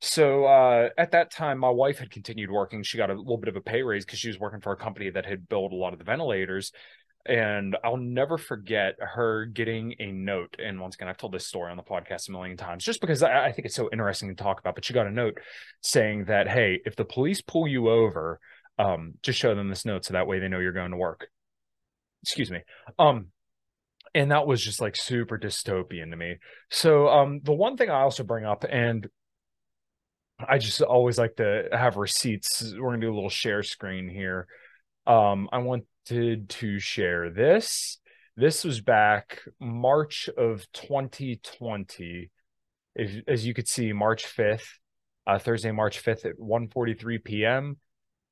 So 0.01 0.43
uh, 0.43 0.89
at 0.97 1.11
that 1.11 1.31
time 1.31 1.59
my 1.59 1.69
wife 1.69 1.99
had 1.99 2.11
continued 2.11 2.51
working. 2.51 2.83
She 2.83 2.97
got 2.97 3.09
a 3.09 3.13
little 3.13 3.37
bit 3.37 3.47
of 3.47 3.55
a 3.55 3.61
pay 3.61 3.83
raise 3.83 4.03
because 4.03 4.19
she 4.19 4.27
was 4.27 4.37
working 4.37 4.59
for 4.59 4.73
a 4.73 4.77
company 4.77 5.11
that 5.11 5.25
had 5.25 5.47
built 5.47 5.71
a 5.71 5.77
lot 5.77 5.93
of 5.93 5.99
the 5.99 6.05
ventilators 6.05 6.73
and 7.25 7.75
I'll 7.83 7.97
never 7.97 8.37
forget 8.37 8.95
her 8.99 9.45
getting 9.45 9.95
a 9.99 10.11
note. 10.11 10.55
And 10.59 10.79
once 10.79 10.95
again, 10.95 11.07
I've 11.07 11.17
told 11.17 11.33
this 11.33 11.47
story 11.47 11.71
on 11.71 11.77
the 11.77 11.83
podcast 11.83 12.29
a 12.29 12.31
million 12.31 12.57
times 12.57 12.83
just 12.83 13.01
because 13.01 13.23
I, 13.23 13.45
I, 13.45 13.51
think 13.51 13.65
it's 13.65 13.75
so 13.75 13.89
interesting 13.91 14.29
to 14.29 14.43
talk 14.43 14.59
about. 14.59 14.75
But 14.75 14.85
she 14.85 14.93
got 14.93 15.07
a 15.07 15.11
note 15.11 15.39
saying 15.81 16.25
that, 16.25 16.47
hey, 16.47 16.79
if 16.85 16.95
the 16.95 17.05
police 17.05 17.41
pull 17.41 17.67
you 17.67 17.89
over, 17.89 18.39
um, 18.77 19.13
just 19.23 19.39
show 19.39 19.55
them 19.55 19.69
this 19.69 19.85
note 19.85 20.05
so 20.05 20.13
that 20.13 20.27
way 20.27 20.39
they 20.39 20.47
know 20.47 20.59
you're 20.59 20.71
going 20.71 20.91
to 20.91 20.97
work. 20.97 21.27
Excuse 22.21 22.51
me. 22.51 22.61
Um, 22.99 23.27
and 24.13 24.31
that 24.31 24.47
was 24.47 24.63
just 24.63 24.79
like 24.79 24.95
super 24.95 25.37
dystopian 25.37 26.11
to 26.11 26.17
me. 26.17 26.37
So 26.69 27.07
um, 27.07 27.41
the 27.43 27.53
one 27.53 27.75
thing 27.75 27.89
I 27.89 28.01
also 28.01 28.23
bring 28.23 28.45
up, 28.45 28.63
and 28.69 29.07
I 30.39 30.57
just 30.57 30.81
always 30.81 31.17
like 31.17 31.35
to 31.37 31.69
have 31.71 31.97
receipts. 31.97 32.73
We're 32.77 32.91
gonna 32.91 33.01
do 33.01 33.11
a 33.11 33.15
little 33.15 33.29
share 33.29 33.63
screen 33.63 34.09
here. 34.09 34.47
Um, 35.07 35.49
I 35.51 35.59
want 35.59 35.85
wanted 36.09 36.49
to 36.49 36.79
share 36.79 37.29
this. 37.29 37.99
This 38.35 38.63
was 38.63 38.81
back 38.81 39.41
March 39.59 40.29
of 40.37 40.65
2020. 40.73 42.31
If, 42.95 43.23
as 43.27 43.45
you 43.45 43.53
could 43.53 43.67
see, 43.67 43.93
March 43.93 44.25
5th, 44.25 44.67
uh, 45.27 45.39
Thursday, 45.39 45.71
March 45.71 46.03
5th 46.03 46.25
at 46.25 46.37
1:43 46.39 47.23
p.m. 47.23 47.77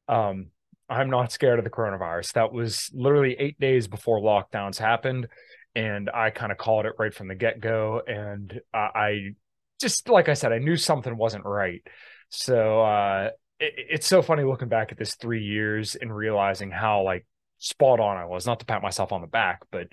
Um, 0.07 0.47
I'm 0.89 1.09
not 1.09 1.31
scared 1.31 1.59
of 1.59 1.65
the 1.65 1.71
coronavirus. 1.71 2.33
That 2.33 2.53
was 2.53 2.89
literally 2.93 3.35
eight 3.39 3.59
days 3.59 3.87
before 3.87 4.19
lockdowns 4.19 4.77
happened, 4.77 5.27
and 5.75 6.09
I 6.13 6.29
kind 6.29 6.51
of 6.51 6.57
called 6.57 6.85
it 6.85 6.93
right 6.99 7.13
from 7.13 7.27
the 7.27 7.35
get 7.35 7.59
go. 7.59 8.01
And 8.05 8.59
uh, 8.73 8.89
I 8.93 9.35
just, 9.81 10.09
like 10.09 10.29
I 10.29 10.33
said, 10.33 10.51
I 10.51 10.59
knew 10.59 10.75
something 10.75 11.15
wasn't 11.17 11.45
right. 11.45 11.81
So 12.29 12.81
uh, 12.81 13.29
it, 13.59 13.73
it's 13.77 14.07
so 14.07 14.21
funny 14.21 14.43
looking 14.43 14.69
back 14.69 14.91
at 14.91 14.97
this 14.97 15.15
three 15.15 15.43
years 15.43 15.95
and 15.95 16.15
realizing 16.15 16.69
how 16.69 17.03
like 17.03 17.25
spot 17.63 17.99
on 17.99 18.17
I 18.17 18.25
was. 18.25 18.45
Not 18.45 18.59
to 18.59 18.65
pat 18.65 18.81
myself 18.81 19.11
on 19.11 19.21
the 19.21 19.27
back, 19.27 19.61
but 19.71 19.87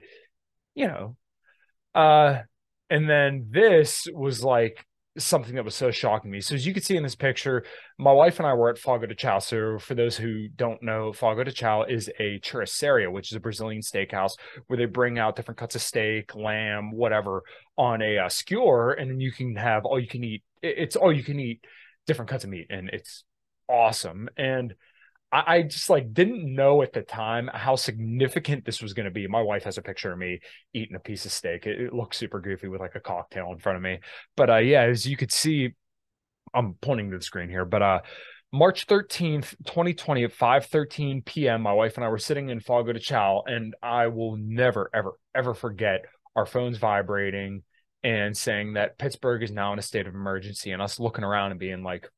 you 0.74 0.88
know, 0.88 1.16
uh, 1.94 2.42
and 2.88 3.08
then 3.08 3.46
this 3.50 4.06
was 4.12 4.42
like 4.42 4.84
something 5.18 5.54
that 5.54 5.64
was 5.64 5.74
so 5.74 5.90
shocking 5.90 6.30
to 6.30 6.36
me. 6.36 6.40
So 6.40 6.54
as 6.54 6.66
you 6.66 6.72
can 6.72 6.82
see 6.82 6.96
in 6.96 7.02
this 7.02 7.14
picture, 7.14 7.64
my 7.98 8.12
wife 8.12 8.38
and 8.38 8.46
I 8.46 8.54
were 8.54 8.70
at 8.70 8.78
Fogo 8.78 9.06
de 9.06 9.14
Chao. 9.14 9.38
So 9.38 9.78
for 9.78 9.94
those 9.94 10.16
who 10.16 10.48
don't 10.48 10.82
know, 10.82 11.12
Fogo 11.12 11.44
de 11.44 11.52
Chao 11.52 11.84
is 11.84 12.08
a 12.18 12.40
churrascaria, 12.40 13.10
which 13.10 13.30
is 13.30 13.36
a 13.36 13.40
Brazilian 13.40 13.82
steakhouse 13.82 14.32
where 14.66 14.76
they 14.76 14.86
bring 14.86 15.18
out 15.18 15.36
different 15.36 15.58
cuts 15.58 15.74
of 15.74 15.82
steak, 15.82 16.34
lamb, 16.34 16.92
whatever 16.92 17.42
on 17.76 18.02
a 18.02 18.18
uh, 18.18 18.28
skewer, 18.28 18.92
and 18.92 19.10
then 19.10 19.20
you 19.20 19.32
can 19.32 19.56
have 19.56 19.84
all 19.84 20.00
you 20.00 20.08
can 20.08 20.24
eat. 20.24 20.42
It's 20.62 20.96
all 20.96 21.12
you 21.12 21.24
can 21.24 21.38
eat 21.38 21.64
different 22.06 22.30
cuts 22.30 22.44
of 22.44 22.50
meat, 22.50 22.66
and 22.70 22.88
it's 22.90 23.24
awesome. 23.68 24.28
And 24.36 24.74
I, 25.32 25.56
I 25.56 25.62
just 25.62 25.90
like 25.90 26.12
didn't 26.12 26.54
know 26.54 26.82
at 26.82 26.92
the 26.92 27.02
time 27.02 27.50
how 27.52 27.76
significant 27.76 28.64
this 28.64 28.82
was 28.82 28.92
going 28.92 29.04
to 29.04 29.10
be. 29.10 29.26
My 29.26 29.42
wife 29.42 29.64
has 29.64 29.78
a 29.78 29.82
picture 29.82 30.12
of 30.12 30.18
me 30.18 30.40
eating 30.72 30.96
a 30.96 31.00
piece 31.00 31.24
of 31.24 31.32
steak. 31.32 31.66
It, 31.66 31.80
it 31.80 31.92
looks 31.94 32.16
super 32.16 32.40
goofy 32.40 32.68
with 32.68 32.80
like 32.80 32.94
a 32.94 33.00
cocktail 33.00 33.52
in 33.52 33.58
front 33.58 33.76
of 33.76 33.82
me. 33.82 34.00
But 34.36 34.50
uh, 34.50 34.56
yeah, 34.56 34.82
as 34.82 35.06
you 35.06 35.16
could 35.16 35.32
see, 35.32 35.74
I'm 36.54 36.74
pointing 36.74 37.10
to 37.10 37.18
the 37.18 37.24
screen 37.24 37.48
here, 37.48 37.64
but 37.64 37.82
uh, 37.82 38.00
March 38.52 38.88
13th, 38.88 39.54
2020 39.64 40.24
at 40.24 40.32
5:13 40.32 41.24
p.m. 41.24 41.62
My 41.62 41.72
wife 41.72 41.96
and 41.96 42.04
I 42.04 42.08
were 42.08 42.18
sitting 42.18 42.48
in 42.48 42.58
Fogo 42.58 42.92
de 42.92 42.98
Chao, 42.98 43.44
and 43.46 43.74
I 43.80 44.08
will 44.08 44.36
never, 44.36 44.90
ever, 44.92 45.12
ever 45.34 45.54
forget 45.54 46.04
our 46.34 46.46
phones 46.46 46.76
vibrating 46.78 47.62
and 48.02 48.36
saying 48.36 48.72
that 48.72 48.98
Pittsburgh 48.98 49.42
is 49.42 49.52
now 49.52 49.72
in 49.72 49.78
a 49.78 49.82
state 49.82 50.08
of 50.08 50.14
emergency, 50.14 50.72
and 50.72 50.82
us 50.82 50.98
looking 50.98 51.22
around 51.22 51.52
and 51.52 51.60
being 51.60 51.84
like, 51.84 52.08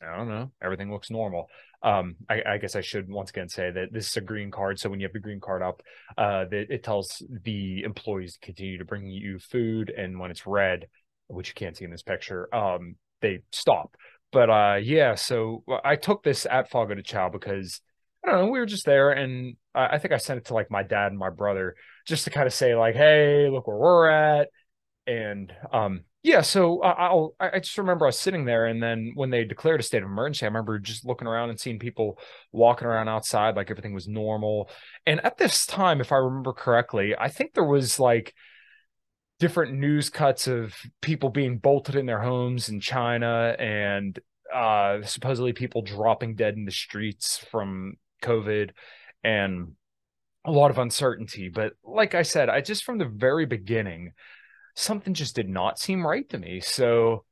I 0.00 0.16
don't 0.16 0.28
know, 0.28 0.50
everything 0.62 0.90
looks 0.90 1.10
normal. 1.10 1.48
Um, 1.86 2.16
I, 2.28 2.42
I, 2.44 2.58
guess 2.58 2.74
I 2.74 2.80
should 2.80 3.08
once 3.08 3.30
again 3.30 3.48
say 3.48 3.70
that 3.70 3.92
this 3.92 4.08
is 4.08 4.16
a 4.16 4.20
green 4.20 4.50
card. 4.50 4.80
So 4.80 4.90
when 4.90 4.98
you 4.98 5.06
have 5.06 5.12
the 5.12 5.20
green 5.20 5.38
card 5.38 5.62
up, 5.62 5.82
uh, 6.18 6.44
that 6.46 6.66
it 6.68 6.82
tells 6.82 7.22
the 7.44 7.84
employees 7.84 8.32
to 8.32 8.40
continue 8.40 8.78
to 8.78 8.84
bring 8.84 9.06
you 9.06 9.38
food, 9.38 9.90
and 9.96 10.18
when 10.18 10.32
it's 10.32 10.48
red, 10.48 10.88
which 11.28 11.48
you 11.48 11.54
can't 11.54 11.76
see 11.76 11.84
in 11.84 11.92
this 11.92 12.02
picture, 12.02 12.52
um, 12.52 12.96
they 13.22 13.42
stop. 13.52 13.94
But 14.32 14.50
uh, 14.50 14.80
yeah, 14.82 15.14
so 15.14 15.62
I 15.84 15.94
took 15.94 16.24
this 16.24 16.44
at 16.44 16.70
Fogo 16.70 16.94
de 16.94 17.04
Chao 17.04 17.28
because 17.28 17.80
I 18.24 18.32
don't 18.32 18.46
know, 18.46 18.50
we 18.50 18.58
were 18.58 18.66
just 18.66 18.84
there, 18.84 19.12
and 19.12 19.56
I 19.72 19.98
think 19.98 20.12
I 20.12 20.16
sent 20.16 20.38
it 20.38 20.46
to 20.46 20.54
like 20.54 20.72
my 20.72 20.82
dad 20.82 21.12
and 21.12 21.18
my 21.18 21.30
brother 21.30 21.76
just 22.04 22.24
to 22.24 22.30
kind 22.30 22.48
of 22.48 22.52
say 22.52 22.74
like, 22.74 22.96
hey, 22.96 23.48
look 23.48 23.68
where 23.68 23.76
we're 23.76 24.10
at, 24.10 24.48
and 25.06 25.54
um, 25.72 26.00
yeah, 26.26 26.40
so 26.40 26.82
I'll 26.82 27.36
I 27.38 27.60
just 27.60 27.78
remember 27.78 28.04
I 28.04 28.08
was 28.08 28.18
sitting 28.18 28.44
there, 28.44 28.66
and 28.66 28.82
then 28.82 29.12
when 29.14 29.30
they 29.30 29.44
declared 29.44 29.78
a 29.78 29.84
state 29.84 30.02
of 30.02 30.08
emergency, 30.08 30.44
I 30.44 30.48
remember 30.48 30.80
just 30.80 31.06
looking 31.06 31.28
around 31.28 31.50
and 31.50 31.60
seeing 31.60 31.78
people 31.78 32.18
walking 32.50 32.88
around 32.88 33.08
outside 33.08 33.54
like 33.54 33.70
everything 33.70 33.94
was 33.94 34.08
normal. 34.08 34.68
And 35.06 35.24
at 35.24 35.38
this 35.38 35.66
time, 35.66 36.00
if 36.00 36.10
I 36.10 36.16
remember 36.16 36.52
correctly, 36.52 37.14
I 37.16 37.28
think 37.28 37.54
there 37.54 37.62
was 37.62 38.00
like 38.00 38.34
different 39.38 39.74
news 39.74 40.10
cuts 40.10 40.48
of 40.48 40.74
people 41.00 41.28
being 41.28 41.58
bolted 41.58 41.94
in 41.94 42.06
their 42.06 42.20
homes 42.20 42.70
in 42.70 42.80
China 42.80 43.54
and 43.56 44.18
uh 44.52 45.02
supposedly 45.02 45.52
people 45.52 45.82
dropping 45.82 46.34
dead 46.34 46.54
in 46.54 46.64
the 46.64 46.72
streets 46.72 47.38
from 47.50 47.94
COVID 48.22 48.70
and 49.22 49.72
a 50.44 50.50
lot 50.50 50.70
of 50.72 50.78
uncertainty. 50.78 51.50
But 51.50 51.74
like 51.84 52.16
I 52.16 52.22
said, 52.22 52.48
I 52.48 52.62
just 52.62 52.82
from 52.82 52.98
the 52.98 53.04
very 53.04 53.46
beginning 53.46 54.12
something 54.76 55.14
just 55.14 55.34
did 55.34 55.48
not 55.48 55.78
seem 55.78 56.06
right 56.06 56.28
to 56.28 56.38
me. 56.38 56.60
So, 56.60 57.24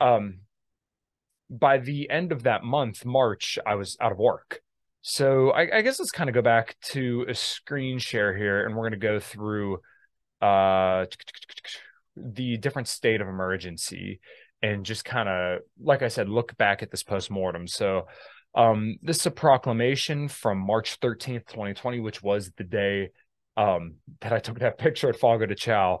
um, 0.00 0.40
by 1.50 1.78
the 1.78 2.08
end 2.08 2.30
of 2.30 2.44
that 2.44 2.62
month, 2.62 3.04
March, 3.04 3.58
I 3.66 3.74
was 3.74 3.96
out 4.00 4.12
of 4.12 4.18
work. 4.18 4.60
So 5.02 5.50
I, 5.50 5.78
I 5.78 5.82
guess 5.82 5.98
let's 5.98 6.12
kind 6.12 6.30
of 6.30 6.34
go 6.34 6.42
back 6.42 6.76
to 6.90 7.24
a 7.28 7.34
screen 7.34 7.98
share 7.98 8.36
here, 8.36 8.64
and 8.64 8.76
we're 8.76 8.88
going 8.88 8.92
to 8.92 8.98
go 8.98 9.18
through 9.18 9.78
uh, 10.40 11.06
the 12.16 12.56
different 12.58 12.86
state 12.86 13.20
of 13.20 13.26
emergency 13.26 14.20
and 14.62 14.84
just 14.84 15.04
kind 15.04 15.28
of, 15.28 15.60
like 15.82 16.02
I 16.02 16.08
said, 16.08 16.28
look 16.28 16.56
back 16.56 16.82
at 16.82 16.90
this 16.90 17.02
post 17.02 17.30
mortem. 17.30 17.66
So 17.66 18.06
um, 18.54 18.98
this 19.02 19.20
is 19.20 19.26
a 19.26 19.30
proclamation 19.30 20.28
from 20.28 20.58
March 20.58 21.00
13th, 21.00 21.46
2020, 21.48 22.00
which 22.00 22.22
was 22.22 22.52
the 22.56 22.64
day 22.64 23.10
um, 23.56 23.94
that 24.20 24.32
I 24.32 24.38
took 24.38 24.58
that 24.60 24.78
picture 24.78 25.08
at 25.08 25.18
Fogo 25.18 25.46
de 25.46 25.54
Chao 25.54 26.00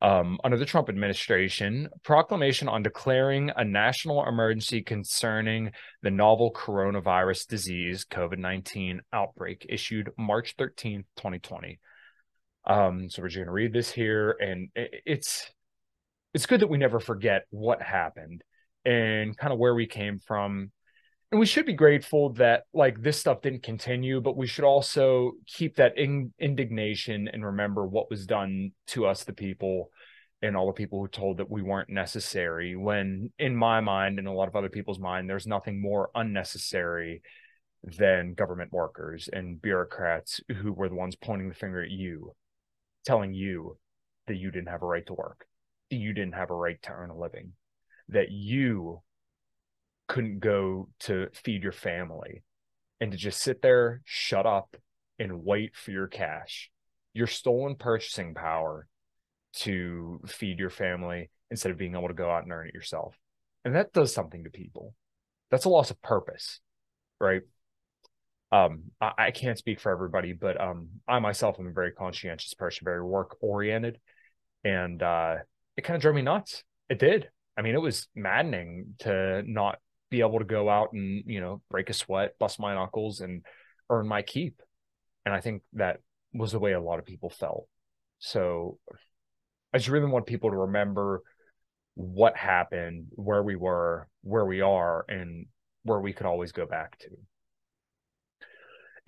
um, 0.00 0.38
under 0.44 0.56
the 0.56 0.64
Trump 0.64 0.88
administration, 0.88 1.88
proclamation 2.04 2.68
on 2.68 2.82
declaring 2.82 3.50
a 3.56 3.64
national 3.64 4.24
emergency 4.26 4.82
concerning 4.82 5.72
the 6.02 6.10
novel 6.10 6.52
coronavirus 6.52 7.48
disease, 7.48 8.04
COVID 8.04 8.38
19 8.38 9.00
outbreak, 9.12 9.66
issued 9.68 10.10
March 10.16 10.56
13th, 10.56 11.04
2020. 11.16 11.80
Um, 12.66 13.08
so 13.10 13.22
we're 13.22 13.28
just 13.28 13.38
going 13.38 13.46
to 13.46 13.52
read 13.52 13.72
this 13.72 13.90
here, 13.90 14.36
and 14.40 14.68
it's 14.76 15.50
it's 16.34 16.46
good 16.46 16.60
that 16.60 16.68
we 16.68 16.78
never 16.78 17.00
forget 17.00 17.46
what 17.50 17.82
happened 17.82 18.44
and 18.84 19.36
kind 19.36 19.52
of 19.52 19.58
where 19.58 19.74
we 19.74 19.86
came 19.86 20.18
from 20.18 20.70
and 21.30 21.40
we 21.40 21.46
should 21.46 21.66
be 21.66 21.74
grateful 21.74 22.30
that 22.34 22.64
like 22.72 23.02
this 23.02 23.18
stuff 23.18 23.42
didn't 23.42 23.62
continue 23.62 24.20
but 24.20 24.36
we 24.36 24.46
should 24.46 24.64
also 24.64 25.32
keep 25.46 25.76
that 25.76 25.96
in- 25.98 26.32
indignation 26.38 27.28
and 27.28 27.44
remember 27.44 27.86
what 27.86 28.10
was 28.10 28.26
done 28.26 28.72
to 28.86 29.06
us 29.06 29.24
the 29.24 29.32
people 29.32 29.90
and 30.40 30.56
all 30.56 30.66
the 30.66 30.72
people 30.72 31.00
who 31.00 31.08
told 31.08 31.38
that 31.38 31.50
we 31.50 31.62
weren't 31.62 31.90
necessary 31.90 32.76
when 32.76 33.30
in 33.38 33.54
my 33.54 33.80
mind 33.80 34.18
and 34.18 34.28
a 34.28 34.32
lot 34.32 34.48
of 34.48 34.56
other 34.56 34.68
people's 34.68 35.00
mind 35.00 35.28
there's 35.28 35.46
nothing 35.46 35.80
more 35.80 36.10
unnecessary 36.14 37.22
than 37.84 38.34
government 38.34 38.72
workers 38.72 39.28
and 39.32 39.62
bureaucrats 39.62 40.40
who 40.62 40.72
were 40.72 40.88
the 40.88 40.94
ones 40.94 41.16
pointing 41.16 41.48
the 41.48 41.54
finger 41.54 41.82
at 41.82 41.90
you 41.90 42.32
telling 43.04 43.32
you 43.32 43.76
that 44.26 44.36
you 44.36 44.50
didn't 44.50 44.68
have 44.68 44.82
a 44.82 44.86
right 44.86 45.06
to 45.06 45.14
work 45.14 45.46
that 45.90 45.96
you 45.96 46.12
didn't 46.12 46.34
have 46.34 46.50
a 46.50 46.54
right 46.54 46.80
to 46.82 46.90
earn 46.90 47.10
a 47.10 47.16
living 47.16 47.52
that 48.08 48.30
you 48.30 49.00
couldn't 50.08 50.40
go 50.40 50.88
to 51.00 51.28
feed 51.32 51.62
your 51.62 51.72
family 51.72 52.42
and 53.00 53.12
to 53.12 53.16
just 53.16 53.40
sit 53.40 53.62
there, 53.62 54.00
shut 54.04 54.46
up, 54.46 54.76
and 55.18 55.44
wait 55.44 55.76
for 55.76 55.90
your 55.90 56.06
cash, 56.06 56.70
your 57.12 57.26
stolen 57.26 57.76
purchasing 57.76 58.34
power 58.34 58.86
to 59.52 60.20
feed 60.26 60.58
your 60.58 60.70
family 60.70 61.30
instead 61.50 61.72
of 61.72 61.78
being 61.78 61.94
able 61.94 62.08
to 62.08 62.14
go 62.14 62.30
out 62.30 62.42
and 62.42 62.52
earn 62.52 62.68
it 62.68 62.74
yourself. 62.74 63.16
And 63.64 63.74
that 63.74 63.92
does 63.92 64.12
something 64.12 64.44
to 64.44 64.50
people. 64.50 64.94
That's 65.50 65.64
a 65.64 65.68
loss 65.68 65.90
of 65.90 66.00
purpose, 66.02 66.60
right? 67.20 67.42
Um, 68.50 68.84
I, 69.00 69.12
I 69.18 69.30
can't 69.30 69.58
speak 69.58 69.80
for 69.80 69.92
everybody, 69.92 70.32
but 70.32 70.60
um, 70.60 70.88
I 71.06 71.18
myself 71.18 71.56
am 71.58 71.66
a 71.66 71.72
very 71.72 71.92
conscientious 71.92 72.54
person, 72.54 72.84
very 72.84 73.02
work 73.02 73.36
oriented, 73.40 73.98
and 74.64 75.02
uh, 75.02 75.36
it 75.76 75.82
kind 75.82 75.96
of 75.96 76.02
drove 76.02 76.14
me 76.14 76.22
nuts. 76.22 76.64
It 76.88 76.98
did. 76.98 77.28
I 77.56 77.62
mean, 77.62 77.74
it 77.74 77.82
was 77.82 78.08
maddening 78.14 78.94
to 79.00 79.42
not 79.44 79.78
be 80.10 80.20
able 80.20 80.38
to 80.38 80.44
go 80.44 80.68
out 80.68 80.92
and 80.92 81.24
you 81.26 81.40
know 81.40 81.60
break 81.70 81.90
a 81.90 81.92
sweat 81.92 82.34
bust 82.38 82.58
my 82.58 82.74
knuckles 82.74 83.20
and 83.20 83.44
earn 83.90 84.06
my 84.06 84.22
keep. 84.22 84.62
And 85.24 85.34
i 85.34 85.40
think 85.40 85.62
that 85.74 86.00
was 86.32 86.52
the 86.52 86.58
way 86.58 86.72
a 86.72 86.80
lot 86.80 86.98
of 86.98 87.06
people 87.06 87.30
felt. 87.30 87.66
So 88.18 88.78
i 89.72 89.78
just 89.78 89.90
really 89.90 90.10
want 90.10 90.26
people 90.26 90.50
to 90.50 90.56
remember 90.56 91.22
what 91.94 92.36
happened 92.36 93.06
where 93.16 93.42
we 93.42 93.56
were 93.56 94.08
where 94.22 94.44
we 94.44 94.60
are 94.60 95.04
and 95.08 95.46
where 95.82 96.00
we 96.00 96.12
could 96.12 96.26
always 96.26 96.52
go 96.52 96.64
back 96.64 96.98
to 96.98 97.08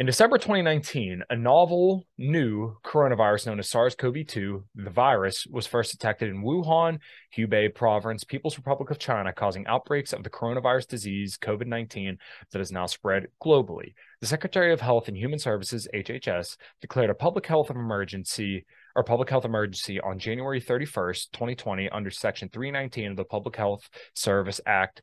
in 0.01 0.07
December 0.07 0.39
2019, 0.39 1.25
a 1.29 1.37
novel 1.37 2.07
new 2.17 2.75
coronavirus 2.83 3.49
known 3.49 3.59
as 3.59 3.69
SARS 3.69 3.95
CoV 3.95 4.27
2, 4.27 4.65
the 4.75 4.89
virus, 4.89 5.47
was 5.47 5.67
first 5.67 5.93
detected 5.93 6.31
in 6.31 6.43
Wuhan, 6.43 7.01
Hubei 7.37 7.75
province, 7.75 8.25
People's 8.25 8.57
Republic 8.57 8.91
of 8.91 8.99
China, 8.99 9.31
causing 9.31 9.67
outbreaks 9.67 10.15
of 10.15 10.23
the 10.23 10.31
coronavirus 10.31 10.89
disease 10.89 11.37
COVID 11.37 11.67
19 11.67 12.17
that 12.51 12.61
has 12.61 12.73
now 12.73 12.87
spread 12.87 13.27
globally. 13.45 13.93
The 14.23 14.27
Secretary 14.27 14.73
of 14.73 14.81
Health 14.81 15.09
and 15.09 15.19
Human 15.19 15.39
Services, 15.39 15.87
HHS, 15.95 16.57
declared 16.81 17.11
a 17.11 17.15
public 17.15 17.47
health 17.47 17.69
emergency 17.69 18.65
or 18.97 19.05
public 19.05 19.29
health 19.29 19.45
emergency 19.45 20.01
on 20.01 20.19
January 20.19 20.63
31st, 20.63 21.31
2020, 21.33 21.91
under 21.91 22.11
Section 22.11 22.49
319 22.49 23.11
of 23.11 23.17
the 23.19 23.25
Public 23.25 23.55
Health 23.55 23.91
Service 24.15 24.63
Act 24.65 25.03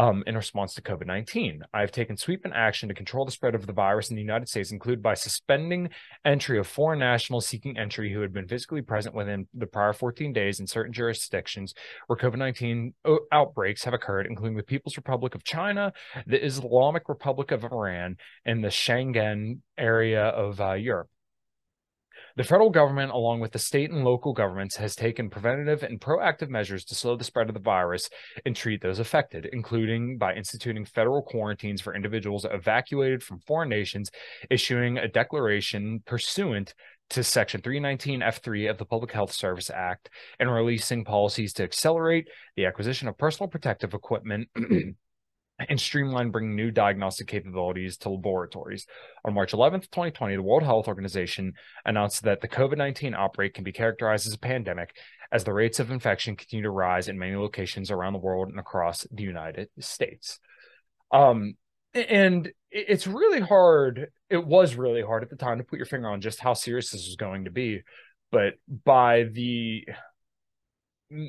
um, 0.00 0.24
in 0.26 0.34
response 0.34 0.72
to 0.74 0.82
COVID 0.82 1.06
19. 1.06 1.62
I've 1.74 1.92
taken 1.92 2.16
sweeping 2.16 2.52
action 2.54 2.88
to 2.88 2.94
control 2.94 3.26
the 3.26 3.30
spread 3.30 3.54
of 3.54 3.66
the 3.66 3.74
virus 3.74 4.08
in 4.08 4.16
the 4.16 4.22
United 4.22 4.48
States, 4.48 4.72
including 4.72 5.02
by 5.02 5.12
suspending 5.12 5.90
entry 6.24 6.58
of 6.58 6.66
foreign 6.66 7.00
nationals 7.00 7.46
seeking 7.46 7.76
entry 7.76 8.10
who 8.10 8.22
had 8.22 8.32
been 8.32 8.48
physically 8.48 8.80
present 8.80 9.14
within 9.14 9.46
the 9.52 9.66
prior 9.66 9.92
14 9.92 10.32
days 10.32 10.58
in 10.58 10.66
certain 10.66 10.94
jurisdictions 10.94 11.74
where 12.06 12.16
COVID 12.16 12.38
19 12.38 12.94
uh, 13.04 13.16
outbreaks 13.30 13.84
have 13.84 13.92
occurred, 13.92 14.26
including 14.26 14.56
the 14.56 14.62
People's 14.62 14.96
Republic 14.96 15.34
of 15.34 15.44
China, 15.44 15.92
the 16.26 16.42
Islamic 16.42 17.06
Republic 17.10 17.50
of 17.50 17.62
Iran, 17.64 18.16
and 18.46 18.64
the 18.64 18.68
Schengen 18.68 19.58
area 19.76 20.28
of 20.28 20.62
uh, 20.62 20.72
Europe. 20.72 21.10
The 22.40 22.44
federal 22.44 22.70
government, 22.70 23.12
along 23.12 23.40
with 23.40 23.52
the 23.52 23.58
state 23.58 23.90
and 23.90 24.02
local 24.02 24.32
governments, 24.32 24.74
has 24.76 24.96
taken 24.96 25.28
preventative 25.28 25.82
and 25.82 26.00
proactive 26.00 26.48
measures 26.48 26.86
to 26.86 26.94
slow 26.94 27.14
the 27.14 27.22
spread 27.22 27.48
of 27.48 27.54
the 27.54 27.60
virus 27.60 28.08
and 28.46 28.56
treat 28.56 28.80
those 28.80 28.98
affected, 28.98 29.50
including 29.52 30.16
by 30.16 30.32
instituting 30.32 30.86
federal 30.86 31.20
quarantines 31.20 31.82
for 31.82 31.94
individuals 31.94 32.46
evacuated 32.50 33.22
from 33.22 33.40
foreign 33.40 33.68
nations, 33.68 34.10
issuing 34.48 34.96
a 34.96 35.06
declaration 35.06 36.00
pursuant 36.06 36.72
to 37.10 37.22
Section 37.22 37.60
319 37.60 38.20
F3 38.20 38.70
of 38.70 38.78
the 38.78 38.86
Public 38.86 39.12
Health 39.12 39.32
Service 39.32 39.68
Act 39.68 40.08
and 40.38 40.50
releasing 40.50 41.04
policies 41.04 41.52
to 41.52 41.62
accelerate 41.62 42.26
the 42.56 42.64
acquisition 42.64 43.06
of 43.06 43.18
personal 43.18 43.50
protective 43.50 43.92
equipment 43.92 44.48
and 45.68 45.80
streamline 45.80 46.30
bringing 46.30 46.56
new 46.56 46.70
diagnostic 46.70 47.26
capabilities 47.26 47.96
to 47.98 48.10
laboratories. 48.10 48.86
On 49.24 49.34
March 49.34 49.52
11th, 49.52 49.90
2020, 49.90 50.36
the 50.36 50.42
World 50.42 50.62
Health 50.62 50.88
Organization 50.88 51.52
announced 51.84 52.22
that 52.22 52.40
the 52.40 52.48
COVID 52.48 52.76
19 52.76 53.14
outbreak 53.14 53.54
can 53.54 53.64
be 53.64 53.72
characterized 53.72 54.26
as 54.26 54.34
a 54.34 54.38
pandemic 54.38 54.96
as 55.32 55.44
the 55.44 55.52
rates 55.52 55.78
of 55.78 55.90
infection 55.90 56.36
continue 56.36 56.64
to 56.64 56.70
rise 56.70 57.08
in 57.08 57.18
many 57.18 57.36
locations 57.36 57.90
around 57.90 58.14
the 58.14 58.18
world 58.18 58.48
and 58.48 58.58
across 58.58 59.06
the 59.10 59.22
United 59.22 59.68
States. 59.78 60.40
Um, 61.12 61.54
and 61.94 62.50
it's 62.70 63.06
really 63.06 63.40
hard. 63.40 64.08
It 64.28 64.44
was 64.44 64.76
really 64.76 65.02
hard 65.02 65.22
at 65.22 65.30
the 65.30 65.36
time 65.36 65.58
to 65.58 65.64
put 65.64 65.78
your 65.78 65.86
finger 65.86 66.08
on 66.08 66.20
just 66.20 66.40
how 66.40 66.54
serious 66.54 66.90
this 66.90 67.06
was 67.06 67.16
going 67.16 67.44
to 67.44 67.50
be. 67.50 67.82
But 68.30 68.54
by 68.84 69.24
the 69.24 69.86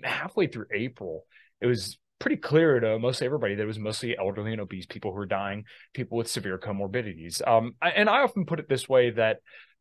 halfway 0.03 0.47
through 0.47 0.67
April, 0.71 1.25
it 1.59 1.65
was 1.65 1.97
pretty 2.21 2.37
clear 2.37 2.79
to 2.79 2.99
most 2.99 3.23
everybody 3.23 3.55
that 3.55 3.63
it 3.63 3.67
was 3.67 3.79
mostly 3.79 4.15
elderly 4.15 4.51
and 4.51 4.61
obese 4.61 4.85
people 4.85 5.11
who 5.11 5.17
were 5.17 5.25
dying, 5.25 5.65
people 5.93 6.17
with 6.17 6.29
severe 6.29 6.59
comorbidities. 6.59 7.45
Um, 7.45 7.75
and 7.81 8.07
I 8.07 8.21
often 8.21 8.45
put 8.45 8.59
it 8.59 8.69
this 8.69 8.87
way 8.87 9.09
that 9.09 9.39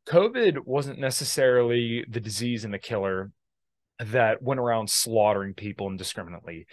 COVID 0.09 0.61
wasn't 0.64 0.99
necessarily 0.99 2.02
the 2.09 2.18
disease 2.18 2.64
and 2.64 2.73
the 2.73 2.78
killer 2.78 3.30
that 3.99 4.42
went 4.42 4.59
around 4.59 4.88
slaughtering 4.88 5.52
people 5.52 5.88
indiscriminately. 5.88 6.66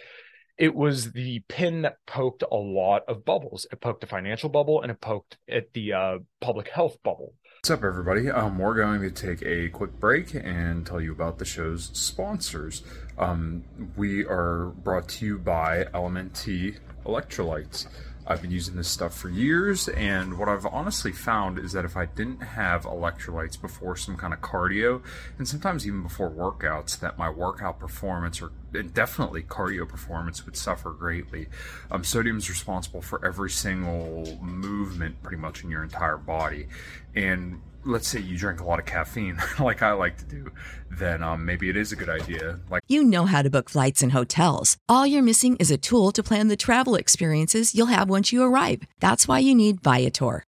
It 0.56 0.74
was 0.74 1.12
the 1.12 1.40
pin 1.48 1.82
that 1.82 1.98
poked 2.06 2.42
a 2.50 2.56
lot 2.56 3.02
of 3.06 3.26
bubbles. 3.26 3.66
It 3.70 3.82
poked 3.82 4.02
a 4.02 4.08
financial 4.08 4.48
bubble 4.48 4.80
and 4.80 4.90
it 4.90 5.00
poked 5.02 5.36
at 5.48 5.72
the 5.74 5.92
uh, 5.92 6.18
public 6.40 6.68
health 6.68 6.96
bubble. 7.04 7.34
What's 7.58 7.70
up, 7.70 7.82
everybody? 7.82 8.30
Um, 8.30 8.56
we're 8.56 8.76
going 8.76 9.00
to 9.00 9.10
take 9.10 9.42
a 9.42 9.68
quick 9.70 9.98
break 9.98 10.32
and 10.32 10.86
tell 10.86 11.00
you 11.00 11.10
about 11.10 11.38
the 11.38 11.44
show's 11.44 11.90
sponsors. 11.92 12.84
Um, 13.18 13.64
we 13.96 14.24
are 14.24 14.66
brought 14.84 15.08
to 15.08 15.26
you 15.26 15.38
by 15.38 15.86
LMNT 15.92 16.76
Electrolytes. 17.04 17.88
I've 18.30 18.42
been 18.42 18.50
using 18.50 18.76
this 18.76 18.88
stuff 18.88 19.16
for 19.16 19.30
years, 19.30 19.88
and 19.88 20.38
what 20.38 20.50
I've 20.50 20.66
honestly 20.66 21.12
found 21.12 21.58
is 21.58 21.72
that 21.72 21.86
if 21.86 21.96
I 21.96 22.04
didn't 22.04 22.42
have 22.42 22.82
electrolytes 22.84 23.58
before 23.58 23.96
some 23.96 24.18
kind 24.18 24.34
of 24.34 24.42
cardio, 24.42 25.02
and 25.38 25.48
sometimes 25.48 25.86
even 25.86 26.02
before 26.02 26.30
workouts, 26.30 27.00
that 27.00 27.16
my 27.16 27.30
workout 27.30 27.78
performance 27.78 28.42
or 28.42 28.52
definitely 28.92 29.42
cardio 29.42 29.88
performance 29.88 30.44
would 30.44 30.58
suffer 30.58 30.90
greatly. 30.90 31.48
Um, 31.90 32.04
sodium 32.04 32.36
is 32.36 32.50
responsible 32.50 33.00
for 33.00 33.24
every 33.24 33.48
single 33.48 34.38
movement 34.42 35.22
pretty 35.22 35.38
much 35.38 35.64
in 35.64 35.70
your 35.70 35.82
entire 35.82 36.18
body, 36.18 36.68
and 37.14 37.62
let's 37.88 38.06
say 38.06 38.20
you 38.20 38.36
drink 38.36 38.60
a 38.60 38.64
lot 38.64 38.78
of 38.78 38.84
caffeine 38.84 39.38
like 39.58 39.82
I 39.82 39.92
like 39.92 40.18
to 40.18 40.24
do, 40.24 40.52
then 40.90 41.22
um, 41.22 41.44
maybe 41.44 41.68
it 41.68 41.76
is 41.76 41.92
a 41.92 41.96
good 41.96 42.08
idea. 42.08 42.60
Like 42.70 42.82
you 42.88 43.02
know 43.02 43.24
how 43.24 43.42
to 43.42 43.50
book 43.50 43.70
flights 43.70 44.02
and 44.02 44.12
hotels. 44.12 44.76
All 44.88 45.06
you're 45.06 45.22
missing 45.22 45.56
is 45.56 45.70
a 45.70 45.78
tool 45.78 46.12
to 46.12 46.22
plan 46.22 46.48
the 46.48 46.56
travel 46.56 46.94
experiences 46.94 47.74
you'll 47.74 47.86
have 47.86 48.08
once 48.08 48.32
you 48.32 48.42
arrive. 48.42 48.82
That's 49.00 49.26
why 49.26 49.38
you 49.40 49.54
need 49.54 49.82
Viator. 49.82 50.44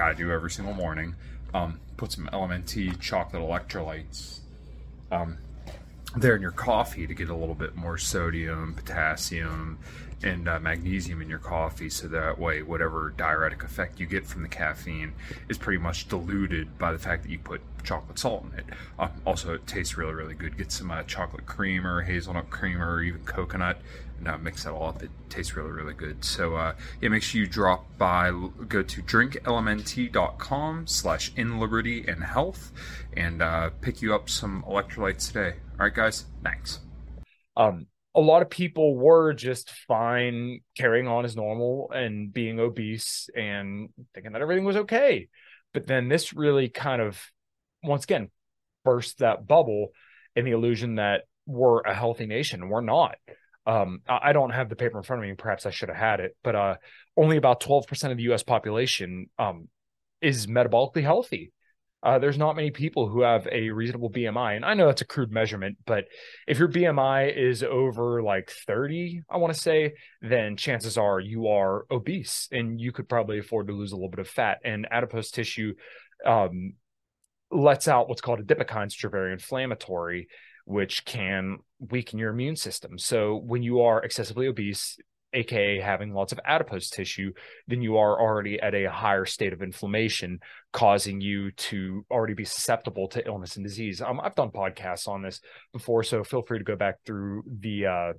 I 0.00 0.14
do 0.14 0.30
every 0.30 0.50
single 0.50 0.74
morning. 0.74 1.14
Um, 1.54 1.80
put 1.96 2.12
some 2.12 2.28
LMNT 2.32 3.00
chocolate 3.00 3.42
electrolytes 3.42 4.40
um, 5.10 5.38
there 6.16 6.36
in 6.36 6.42
your 6.42 6.50
coffee 6.50 7.06
to 7.06 7.14
get 7.14 7.28
a 7.28 7.34
little 7.34 7.54
bit 7.54 7.76
more 7.76 7.98
sodium, 7.98 8.74
potassium, 8.74 9.78
and 10.22 10.48
uh, 10.48 10.58
magnesium 10.58 11.20
in 11.20 11.28
your 11.28 11.38
coffee 11.38 11.90
so 11.90 12.08
that 12.08 12.38
way 12.38 12.62
whatever 12.62 13.12
diuretic 13.16 13.62
effect 13.62 14.00
you 14.00 14.06
get 14.06 14.26
from 14.26 14.42
the 14.42 14.48
caffeine 14.48 15.12
is 15.48 15.58
pretty 15.58 15.78
much 15.78 16.08
diluted 16.08 16.78
by 16.78 16.90
the 16.90 16.98
fact 16.98 17.22
that 17.22 17.30
you 17.30 17.38
put 17.38 17.60
chocolate 17.84 18.18
salt 18.18 18.46
in 18.52 18.58
it. 18.58 18.64
Um, 18.98 19.10
also 19.26 19.54
it 19.54 19.66
tastes 19.66 19.96
really 19.96 20.14
really 20.14 20.34
good. 20.34 20.56
Get 20.56 20.72
some 20.72 20.90
uh, 20.90 21.02
chocolate 21.02 21.44
cream 21.46 21.86
or 21.86 22.02
hazelnut 22.02 22.48
cream 22.50 22.80
or 22.80 23.02
even 23.02 23.24
coconut 23.24 23.78
uh, 24.26 24.38
mix 24.38 24.64
that 24.64 24.72
all 24.72 24.88
up 24.88 25.02
it 25.02 25.10
tastes 25.28 25.56
really 25.56 25.70
really 25.70 25.94
good 25.94 26.24
so 26.24 26.54
uh, 26.56 26.74
yeah 27.00 27.08
make 27.08 27.22
sure 27.22 27.40
you 27.40 27.46
drop 27.46 27.84
by 27.98 28.30
go 28.68 28.82
to 28.82 29.02
drinklmnt.com 29.02 30.86
slash 30.86 31.32
in 31.36 31.58
liberty 31.58 32.04
and 32.06 32.22
health 32.22 32.72
and 33.16 33.42
uh, 33.42 33.70
pick 33.80 34.02
you 34.02 34.14
up 34.14 34.28
some 34.28 34.62
electrolytes 34.68 35.28
today 35.28 35.56
all 35.78 35.86
right 35.86 35.94
guys 35.94 36.24
thanks 36.42 36.80
um 37.56 37.86
a 38.16 38.20
lot 38.20 38.40
of 38.40 38.48
people 38.48 38.96
were 38.96 39.34
just 39.34 39.70
fine 39.86 40.60
carrying 40.74 41.06
on 41.06 41.26
as 41.26 41.36
normal 41.36 41.92
and 41.94 42.32
being 42.32 42.58
obese 42.58 43.28
and 43.36 43.90
thinking 44.14 44.32
that 44.32 44.40
everything 44.40 44.64
was 44.64 44.76
okay. 44.76 45.28
But 45.74 45.86
then 45.86 46.08
this 46.08 46.32
really 46.32 46.70
kind 46.70 47.02
of, 47.02 47.20
once 47.82 48.04
again, 48.04 48.30
burst 48.86 49.18
that 49.18 49.46
bubble 49.46 49.88
in 50.34 50.46
the 50.46 50.52
illusion 50.52 50.94
that 50.94 51.24
we're 51.44 51.80
a 51.80 51.94
healthy 51.94 52.24
nation. 52.24 52.70
We're 52.70 52.80
not. 52.80 53.16
Um, 53.66 54.00
I 54.08 54.32
don't 54.32 54.50
have 54.50 54.68
the 54.68 54.76
paper 54.76 54.96
in 54.96 55.02
front 55.02 55.22
of 55.22 55.28
me. 55.28 55.34
Perhaps 55.34 55.66
I 55.66 55.70
should 55.70 55.88
have 55.88 55.98
had 55.98 56.20
it, 56.20 56.36
but 56.44 56.54
uh, 56.54 56.76
only 57.16 57.36
about 57.36 57.60
12% 57.60 58.10
of 58.10 58.16
the 58.16 58.32
US 58.32 58.44
population 58.44 59.28
um, 59.38 59.68
is 60.20 60.46
metabolically 60.46 61.02
healthy. 61.02 61.52
Uh, 62.02 62.20
there's 62.20 62.38
not 62.38 62.54
many 62.54 62.70
people 62.70 63.08
who 63.08 63.22
have 63.22 63.48
a 63.50 63.70
reasonable 63.70 64.10
BMI. 64.10 64.54
And 64.54 64.64
I 64.64 64.74
know 64.74 64.86
that's 64.86 65.02
a 65.02 65.06
crude 65.06 65.32
measurement, 65.32 65.78
but 65.86 66.04
if 66.46 66.58
your 66.58 66.68
BMI 66.68 67.36
is 67.36 67.64
over 67.64 68.22
like 68.22 68.52
30, 68.66 69.22
I 69.28 69.38
want 69.38 69.52
to 69.52 69.60
say, 69.60 69.94
then 70.22 70.56
chances 70.56 70.96
are 70.96 71.18
you 71.18 71.48
are 71.48 71.84
obese 71.90 72.48
and 72.52 72.80
you 72.80 72.92
could 72.92 73.08
probably 73.08 73.40
afford 73.40 73.66
to 73.66 73.72
lose 73.72 73.90
a 73.90 73.96
little 73.96 74.10
bit 74.10 74.20
of 74.20 74.28
fat. 74.28 74.58
And 74.64 74.86
adipose 74.88 75.32
tissue 75.32 75.74
um, 76.24 76.74
lets 77.50 77.88
out 77.88 78.08
what's 78.08 78.20
called 78.20 78.46
adipokines, 78.46 78.92
which 78.92 79.04
are 79.04 79.10
very 79.10 79.32
inflammatory, 79.32 80.28
which 80.66 81.04
can 81.04 81.58
weaken 81.78 82.18
your 82.18 82.30
immune 82.30 82.56
system. 82.56 82.98
So 82.98 83.36
when 83.36 83.62
you 83.62 83.80
are 83.80 84.02
excessively 84.02 84.48
obese, 84.48 84.98
aka 85.32 85.80
having 85.80 86.12
lots 86.12 86.32
of 86.32 86.40
adipose 86.44 86.90
tissue, 86.90 87.32
then 87.68 87.82
you 87.82 87.98
are 87.98 88.20
already 88.20 88.58
at 88.60 88.74
a 88.74 88.90
higher 88.90 89.24
state 89.24 89.52
of 89.52 89.62
inflammation, 89.62 90.40
causing 90.72 91.20
you 91.20 91.52
to 91.52 92.04
already 92.10 92.34
be 92.34 92.44
susceptible 92.44 93.06
to 93.08 93.26
illness 93.26 93.56
and 93.56 93.64
disease. 93.64 94.02
Um, 94.02 94.20
I've 94.20 94.34
done 94.34 94.50
podcasts 94.50 95.06
on 95.06 95.22
this 95.22 95.40
before, 95.72 96.02
so 96.02 96.24
feel 96.24 96.42
free 96.42 96.58
to 96.58 96.64
go 96.64 96.76
back 96.76 96.96
through 97.04 97.44
the, 97.46 97.86
uh, 97.86 98.12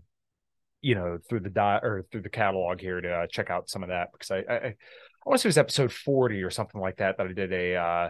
you 0.81 0.95
know, 0.95 1.17
through 1.27 1.41
the 1.41 1.49
di- 1.49 1.79
or 1.83 2.05
through 2.12 2.21
the 2.21 2.29
catalog 2.29 2.79
here 2.79 3.01
to 3.01 3.10
uh, 3.10 3.27
check 3.29 3.49
out 3.49 3.69
some 3.69 3.83
of 3.83 3.89
that 3.89 4.10
because 4.13 4.31
I, 4.31 4.38
I, 4.49 4.55
I 4.55 4.75
want 5.25 5.39
to 5.39 5.39
say 5.39 5.47
it 5.47 5.49
was 5.49 5.57
episode 5.57 5.91
forty 5.91 6.43
or 6.43 6.49
something 6.49 6.79
like 6.79 6.97
that 6.97 7.17
that 7.17 7.27
I 7.27 7.33
did 7.33 7.51
a 7.51 7.75
uh, 7.75 8.10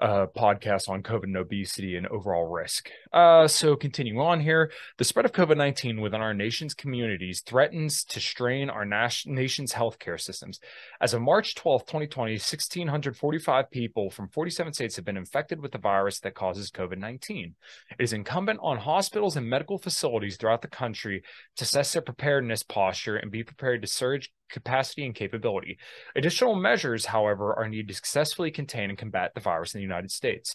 uh, 0.00 0.26
podcast 0.36 0.88
on 0.88 1.02
COVID 1.02 1.24
and 1.24 1.36
obesity 1.36 1.96
and 1.96 2.06
overall 2.08 2.46
risk. 2.46 2.90
Uh, 3.12 3.46
so, 3.46 3.76
continuing 3.76 4.18
on 4.18 4.40
here, 4.40 4.72
the 4.98 5.04
spread 5.04 5.24
of 5.24 5.32
COVID 5.32 5.56
19 5.56 6.00
within 6.00 6.20
our 6.20 6.34
nation's 6.34 6.74
communities 6.74 7.42
threatens 7.42 8.04
to 8.04 8.20
strain 8.20 8.70
our 8.70 8.84
nas- 8.84 9.24
nation's 9.26 9.72
healthcare 9.72 10.20
systems. 10.20 10.58
As 11.00 11.14
of 11.14 11.22
March 11.22 11.54
12, 11.54 11.82
2020, 11.86 12.32
1,645 12.32 13.70
people 13.70 14.10
from 14.10 14.28
47 14.28 14.72
states 14.72 14.96
have 14.96 15.04
been 15.04 15.16
infected 15.16 15.60
with 15.60 15.72
the 15.72 15.78
virus 15.78 16.20
that 16.20 16.34
causes 16.34 16.70
COVID 16.70 16.98
19. 16.98 17.54
It 17.90 18.02
is 18.02 18.12
incumbent 18.12 18.60
on 18.62 18.78
hospitals 18.78 19.36
and 19.36 19.48
medical 19.48 19.78
facilities 19.78 20.36
throughout 20.36 20.62
the 20.62 20.68
country 20.68 21.22
to 21.56 21.64
assess 21.64 21.92
their 21.92 22.02
preparedness 22.02 22.62
posture 22.62 23.16
and 23.16 23.30
be 23.30 23.44
prepared 23.44 23.82
to 23.82 23.88
surge 23.88 24.32
capacity 24.50 25.04
and 25.04 25.14
capability. 25.14 25.78
Additional 26.14 26.54
measures, 26.54 27.06
however, 27.06 27.54
are 27.54 27.68
needed 27.68 27.88
to 27.88 27.94
successfully 27.94 28.50
contain 28.50 28.88
and 28.88 28.98
combat 28.98 29.32
the 29.34 29.40
virus 29.40 29.74
in 29.74 29.78
the 29.78 29.83
United 29.84 30.10
States. 30.10 30.54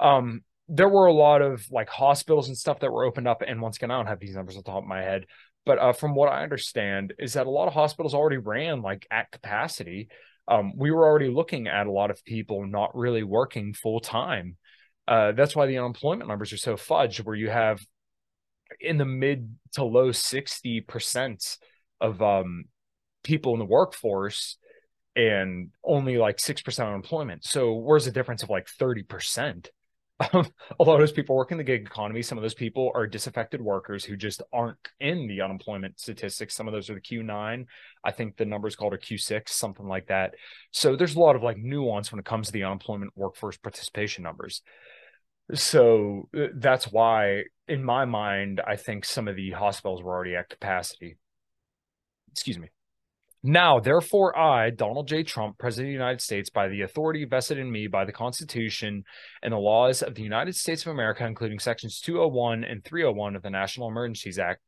Um, 0.00 0.42
there 0.68 0.88
were 0.88 1.06
a 1.06 1.12
lot 1.12 1.42
of 1.42 1.64
like 1.70 1.88
hospitals 1.88 2.48
and 2.48 2.56
stuff 2.56 2.80
that 2.80 2.92
were 2.92 3.04
opened 3.04 3.28
up, 3.28 3.42
and 3.46 3.60
once 3.60 3.76
again, 3.76 3.90
I 3.90 3.96
don't 3.96 4.06
have 4.06 4.20
these 4.20 4.34
numbers 4.34 4.56
on 4.56 4.62
the 4.64 4.70
top 4.70 4.82
of 4.82 4.88
my 4.88 5.02
head, 5.02 5.26
but 5.64 5.78
uh, 5.78 5.92
from 5.92 6.14
what 6.14 6.30
I 6.30 6.42
understand, 6.42 7.14
is 7.18 7.34
that 7.34 7.46
a 7.46 7.50
lot 7.50 7.68
of 7.68 7.74
hospitals 7.74 8.14
already 8.14 8.38
ran 8.38 8.82
like 8.82 9.06
at 9.10 9.30
capacity. 9.30 10.08
Um, 10.48 10.76
we 10.76 10.90
were 10.90 11.04
already 11.04 11.28
looking 11.28 11.66
at 11.66 11.86
a 11.86 11.92
lot 11.92 12.10
of 12.10 12.24
people 12.24 12.66
not 12.66 12.96
really 12.96 13.22
working 13.22 13.74
full 13.74 14.00
time. 14.00 14.56
Uh, 15.08 15.32
that's 15.32 15.54
why 15.54 15.66
the 15.66 15.78
unemployment 15.78 16.28
numbers 16.28 16.52
are 16.52 16.56
so 16.56 16.76
fudged, 16.76 17.24
where 17.24 17.36
you 17.36 17.50
have 17.50 17.80
in 18.80 18.98
the 18.98 19.04
mid 19.04 19.56
to 19.72 19.84
low 19.84 20.10
60% 20.10 21.58
of 22.00 22.22
um, 22.22 22.64
people 23.22 23.52
in 23.52 23.58
the 23.58 23.64
workforce 23.64 24.56
and 25.16 25.70
only 25.82 26.18
like 26.18 26.36
6% 26.36 26.86
unemployment. 26.86 27.44
So 27.44 27.72
where's 27.72 28.04
the 28.04 28.10
difference 28.12 28.42
of 28.42 28.50
like 28.50 28.66
30%? 28.66 29.68
Um, 30.32 30.46
a 30.80 30.82
lot 30.82 30.94
of 30.94 31.00
those 31.00 31.12
people 31.12 31.36
work 31.36 31.52
in 31.52 31.58
the 31.58 31.64
gig 31.64 31.82
economy. 31.82 32.22
Some 32.22 32.38
of 32.38 32.42
those 32.42 32.54
people 32.54 32.90
are 32.94 33.06
disaffected 33.06 33.60
workers 33.60 34.02
who 34.02 34.16
just 34.16 34.40
aren't 34.50 34.78
in 34.98 35.26
the 35.26 35.42
unemployment 35.42 36.00
statistics. 36.00 36.54
Some 36.54 36.66
of 36.66 36.72
those 36.72 36.88
are 36.88 36.94
the 36.94 37.02
Q9. 37.02 37.66
I 38.02 38.10
think 38.12 38.38
the 38.38 38.46
number 38.46 38.66
is 38.66 38.76
called 38.76 38.94
a 38.94 38.98
U6, 38.98 39.50
something 39.50 39.86
like 39.86 40.06
that. 40.06 40.34
So 40.70 40.96
there's 40.96 41.16
a 41.16 41.20
lot 41.20 41.36
of 41.36 41.42
like 41.42 41.58
nuance 41.58 42.10
when 42.10 42.18
it 42.18 42.24
comes 42.24 42.46
to 42.46 42.52
the 42.54 42.64
unemployment 42.64 43.12
workforce 43.14 43.58
participation 43.58 44.24
numbers. 44.24 44.62
So 45.52 46.30
uh, 46.34 46.46
that's 46.54 46.90
why, 46.90 47.44
in 47.68 47.84
my 47.84 48.06
mind, 48.06 48.62
I 48.66 48.76
think 48.76 49.04
some 49.04 49.28
of 49.28 49.36
the 49.36 49.50
hospitals 49.50 50.02
were 50.02 50.14
already 50.14 50.34
at 50.34 50.48
capacity. 50.48 51.18
Excuse 52.32 52.58
me. 52.58 52.70
Now, 53.48 53.78
therefore, 53.78 54.36
I, 54.36 54.70
Donald 54.70 55.06
J. 55.06 55.22
Trump, 55.22 55.56
President 55.56 55.86
of 55.86 55.90
the 55.90 56.04
United 56.04 56.20
States, 56.20 56.50
by 56.50 56.66
the 56.66 56.80
authority 56.80 57.24
vested 57.24 57.58
in 57.58 57.70
me 57.70 57.86
by 57.86 58.04
the 58.04 58.10
Constitution 58.10 59.04
and 59.40 59.52
the 59.52 59.56
laws 59.56 60.02
of 60.02 60.16
the 60.16 60.22
United 60.24 60.56
States 60.56 60.84
of 60.84 60.90
America, 60.90 61.24
including 61.24 61.60
sections 61.60 62.00
201 62.00 62.64
and 62.64 62.84
301 62.84 63.36
of 63.36 63.42
the 63.42 63.50
National 63.50 63.86
Emergencies 63.86 64.40
Act, 64.40 64.62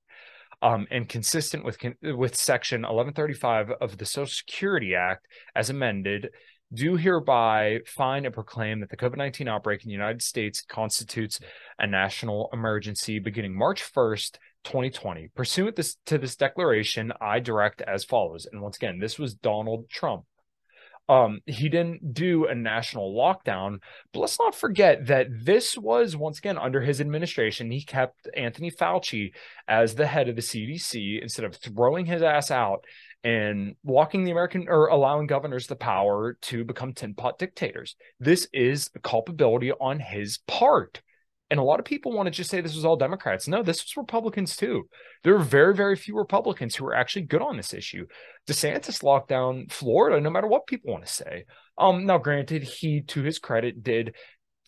um, 0.62 0.86
and 0.92 1.08
consistent 1.08 1.64
with 1.64 1.76
with 2.02 2.36
Section 2.36 2.82
1135 2.82 3.72
of 3.80 3.98
the 3.98 4.06
Social 4.06 4.30
Security 4.30 4.94
Act, 4.94 5.26
as 5.56 5.70
amended, 5.70 6.28
do 6.72 6.94
hereby 6.94 7.80
find 7.84 8.26
and 8.26 8.34
proclaim 8.34 8.78
that 8.78 8.90
the 8.90 8.96
COVID 8.96 9.16
19 9.16 9.48
outbreak 9.48 9.82
in 9.82 9.88
the 9.88 9.92
United 9.92 10.22
States 10.22 10.62
constitutes 10.62 11.40
a 11.80 11.86
national 11.88 12.48
emergency 12.52 13.18
beginning 13.18 13.58
March 13.58 13.82
1st, 13.92 14.36
2020. 14.68 15.30
Pursuant 15.34 15.76
this, 15.76 15.96
to 16.06 16.18
this 16.18 16.36
declaration, 16.36 17.12
I 17.20 17.40
direct 17.40 17.80
as 17.80 18.04
follows. 18.04 18.46
And 18.50 18.60
once 18.60 18.76
again, 18.76 18.98
this 18.98 19.18
was 19.18 19.34
Donald 19.34 19.88
Trump. 19.88 20.24
Um, 21.08 21.40
he 21.46 21.70
didn't 21.70 22.12
do 22.12 22.44
a 22.46 22.54
national 22.54 23.14
lockdown, 23.14 23.78
but 24.12 24.20
let's 24.20 24.38
not 24.38 24.54
forget 24.54 25.06
that 25.06 25.28
this 25.30 25.78
was 25.78 26.14
once 26.14 26.38
again 26.38 26.58
under 26.58 26.82
his 26.82 27.00
administration. 27.00 27.70
He 27.70 27.82
kept 27.82 28.28
Anthony 28.36 28.70
Fauci 28.70 29.32
as 29.66 29.94
the 29.94 30.06
head 30.06 30.28
of 30.28 30.36
the 30.36 30.42
CDC 30.42 31.22
instead 31.22 31.46
of 31.46 31.56
throwing 31.56 32.04
his 32.04 32.20
ass 32.20 32.50
out 32.50 32.84
and 33.24 33.74
locking 33.86 34.24
the 34.24 34.32
American 34.32 34.66
or 34.68 34.88
allowing 34.88 35.26
governors 35.26 35.66
the 35.66 35.76
power 35.76 36.36
to 36.42 36.62
become 36.62 36.92
tin 36.92 37.14
pot 37.14 37.38
dictators. 37.38 37.96
This 38.20 38.46
is 38.52 38.90
culpability 39.02 39.72
on 39.72 40.00
his 40.00 40.38
part. 40.46 41.00
And 41.50 41.58
a 41.58 41.62
lot 41.62 41.78
of 41.78 41.86
people 41.86 42.12
want 42.12 42.26
to 42.26 42.30
just 42.30 42.50
say 42.50 42.60
this 42.60 42.74
was 42.74 42.84
all 42.84 42.96
Democrats. 42.96 43.48
No, 43.48 43.62
this 43.62 43.82
was 43.82 43.96
Republicans 43.96 44.54
too. 44.54 44.88
There 45.24 45.34
are 45.34 45.42
very, 45.42 45.74
very 45.74 45.96
few 45.96 46.16
Republicans 46.16 46.76
who 46.76 46.84
are 46.86 46.94
actually 46.94 47.22
good 47.22 47.40
on 47.40 47.56
this 47.56 47.72
issue. 47.72 48.06
DeSantis 48.46 49.02
locked 49.02 49.28
down 49.28 49.66
Florida, 49.70 50.20
no 50.20 50.30
matter 50.30 50.46
what 50.46 50.66
people 50.66 50.92
want 50.92 51.06
to 51.06 51.12
say. 51.12 51.44
Um, 51.78 52.04
now, 52.04 52.18
granted, 52.18 52.62
he, 52.62 53.00
to 53.02 53.22
his 53.22 53.38
credit, 53.38 53.82
did 53.82 54.14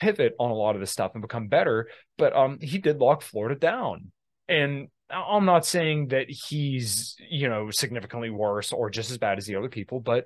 pivot 0.01 0.35
on 0.41 0.51
a 0.51 0.55
lot 0.55 0.75
of 0.75 0.81
this 0.81 0.91
stuff 0.91 1.13
and 1.15 1.23
become 1.23 1.49
better, 1.49 1.89
but 2.17 2.35
um, 2.35 2.59
he 2.61 2.79
did 2.79 2.99
lock 2.99 3.21
Florida 3.23 3.55
down. 3.55 4.11
And 4.49 4.89
I'm 5.11 5.45
not 5.45 5.67
saying 5.67 6.09
that 6.09 6.31
he's, 6.31 7.17
you 7.29 7.49
know, 7.49 7.71
significantly 7.71 8.31
worse 8.31 8.73
or 8.73 8.91
just 8.91 9.11
as 9.11 9.19
bad 9.19 9.39
as 9.39 9.47
the 9.47 9.57
other 9.57 9.69
people, 9.69 10.01
but 10.01 10.25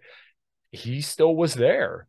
he 0.71 1.01
still 1.01 1.35
was 1.35 1.55
there. 1.55 2.07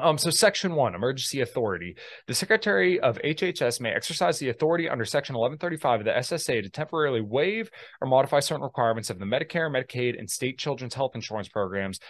Um, 0.00 0.18
so 0.18 0.30
section 0.30 0.74
one, 0.74 0.96
emergency 0.96 1.40
authority. 1.40 1.96
The 2.26 2.34
secretary 2.34 2.98
of 2.98 3.16
HHS 3.18 3.80
may 3.80 3.90
exercise 3.90 4.40
the 4.40 4.48
authority 4.48 4.88
under 4.88 5.04
section 5.04 5.36
1135 5.36 6.00
of 6.00 6.06
the 6.06 6.12
SSA 6.12 6.62
to 6.62 6.68
temporarily 6.68 7.20
waive 7.20 7.70
or 8.00 8.08
modify 8.08 8.40
certain 8.40 8.64
requirements 8.64 9.08
of 9.08 9.20
the 9.20 9.24
Medicare, 9.24 9.70
Medicaid, 9.70 10.18
and 10.18 10.28
state 10.28 10.58
children's 10.58 10.94
health 10.94 11.12
insurance 11.14 11.48
programs 11.48 12.00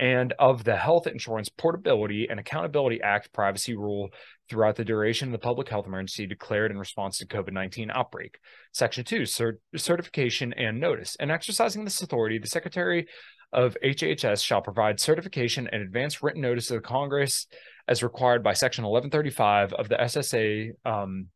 and 0.00 0.32
of 0.38 0.64
the 0.64 0.76
Health 0.76 1.06
Insurance 1.06 1.50
Portability 1.50 2.26
and 2.28 2.40
Accountability 2.40 3.00
Act 3.02 3.32
privacy 3.32 3.76
rule 3.76 4.08
throughout 4.48 4.76
the 4.76 4.84
duration 4.84 5.28
of 5.28 5.32
the 5.32 5.38
public 5.38 5.68
health 5.68 5.86
emergency 5.86 6.26
declared 6.26 6.70
in 6.70 6.78
response 6.78 7.18
to 7.18 7.26
COVID-19 7.26 7.90
outbreak. 7.94 8.38
Section 8.72 9.04
2, 9.04 9.22
cert- 9.22 9.58
certification 9.76 10.54
and 10.54 10.80
notice. 10.80 11.16
In 11.20 11.30
exercising 11.30 11.84
this 11.84 12.00
authority, 12.00 12.38
the 12.38 12.46
Secretary 12.46 13.06
of 13.52 13.76
HHS 13.84 14.44
shall 14.44 14.62
provide 14.62 15.00
certification 15.00 15.68
and 15.72 15.82
advance 15.82 16.22
written 16.22 16.42
notice 16.42 16.68
to 16.68 16.74
the 16.74 16.80
Congress 16.80 17.46
as 17.88 18.02
required 18.02 18.42
by 18.42 18.52
Section 18.52 18.84
1135 18.84 19.72
of 19.72 19.88
the 19.88 19.96
SSA. 19.96 20.70
Um, 20.84 21.28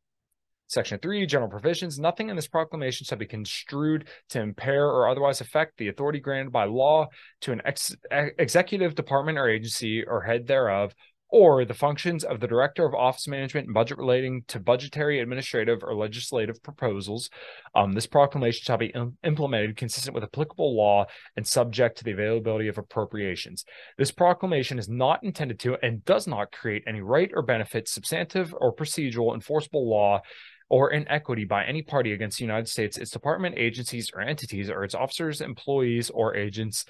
Section 0.66 0.98
3, 0.98 1.27
general 1.27 1.50
provisions. 1.50 1.98
Nothing 1.98 2.31
in 2.31 2.37
this 2.37 2.48
proclamation 2.48 3.05
shall 3.05 3.18
be 3.18 3.27
construed 3.27 4.09
to 4.31 4.40
impair 4.40 4.87
or 4.87 5.09
otherwise 5.09 5.40
affect 5.40 5.77
the 5.77 5.88
authority 5.88 6.20
granted 6.20 6.53
by 6.53 6.64
law 6.64 7.07
to 7.42 7.53
an 7.53 7.61
ex- 7.64 7.94
executive 8.11 8.94
department 8.94 9.37
or 9.37 9.48
agency 9.48 10.03
or 10.05 10.22
head 10.22 10.46
thereof, 10.46 10.94
or 11.35 11.64
the 11.64 11.75
functions 11.75 12.23
of 12.23 12.38
the 12.38 12.47
director 12.47 12.87
of 12.87 12.94
office 12.94 13.27
management 13.27 13.66
and 13.66 13.75
budget 13.75 13.99
relating 13.99 14.44
to 14.47 14.61
budgetary, 14.61 15.18
administrative, 15.18 15.83
or 15.83 15.92
legislative 15.92 16.62
proposals. 16.62 17.29
Um, 17.75 17.92
this 17.92 18.07
proclamation 18.07 18.62
shall 18.62 18.77
be 18.77 18.92
Im- 18.94 19.18
implemented 19.25 19.77
consistent 19.77 20.14
with 20.14 20.23
applicable 20.23 20.77
law 20.77 21.07
and 21.37 21.44
subject 21.44 21.99
to 21.99 22.05
the 22.05 22.12
availability 22.12 22.68
of 22.68 22.79
appropriations. 22.79 23.64
This 23.99 24.12
proclamation 24.12 24.79
is 24.79 24.88
not 24.88 25.25
intended 25.25 25.59
to 25.59 25.77
and 25.83 26.05
does 26.05 26.29
not 26.29 26.53
create 26.53 26.85
any 26.87 27.01
right 27.01 27.33
or 27.35 27.42
benefit, 27.42 27.88
substantive 27.88 28.55
or 28.57 28.73
procedural, 28.73 29.35
enforceable 29.35 29.90
law 29.90 30.23
or 30.70 30.92
inequity 30.92 31.44
by 31.44 31.64
any 31.64 31.83
party 31.83 32.12
against 32.12 32.38
the 32.38 32.44
United 32.44 32.68
States, 32.68 32.97
its 32.97 33.11
department, 33.11 33.59
agencies, 33.59 34.09
or 34.14 34.20
entities, 34.20 34.70
or 34.70 34.85
its 34.85 34.94
officers, 34.94 35.40
employees, 35.40 36.11
or 36.11 36.37
agents 36.37 36.85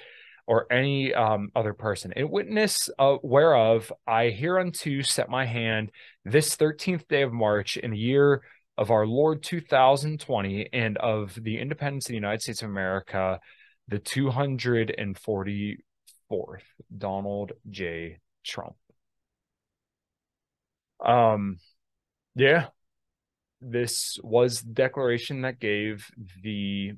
or 0.47 0.71
any 0.73 1.15
um, 1.15 1.49
other 1.55 1.73
person. 1.73 2.13
In 2.17 2.31
witness 2.31 2.91
uh, 2.99 3.17
whereof 3.23 3.93
I 4.07 4.31
hereunto 4.31 5.03
set 5.03 5.29
my 5.29 5.47
hand 5.47 5.91
this 6.25 6.57
13th 6.57 7.09
day 7.09 7.23
of 7.23 7.33
March 7.33 7.77
in 7.77 7.93
the 7.93 7.99
year 7.99 8.43
of 8.77 8.91
our 8.91 9.07
Lord 9.07 9.43
2020 9.43 10.69
and 10.73 10.99
of 10.99 11.39
the 11.41 11.59
independence 11.59 12.07
of 12.07 12.09
the 12.09 12.15
United 12.17 12.43
States 12.43 12.63
of 12.63 12.71
America, 12.71 13.41
the 13.89 14.01
244th, 14.01 15.79
Donald 16.97 17.53
J. 17.71 18.19
Trump. 18.45 18.75
Um, 21.05 21.59
yeah, 22.35 22.67
this 23.61 24.19
was 24.23 24.61
the 24.61 24.73
declaration 24.73 25.43
that 25.43 25.61
gave 25.61 26.11
the 26.43 26.93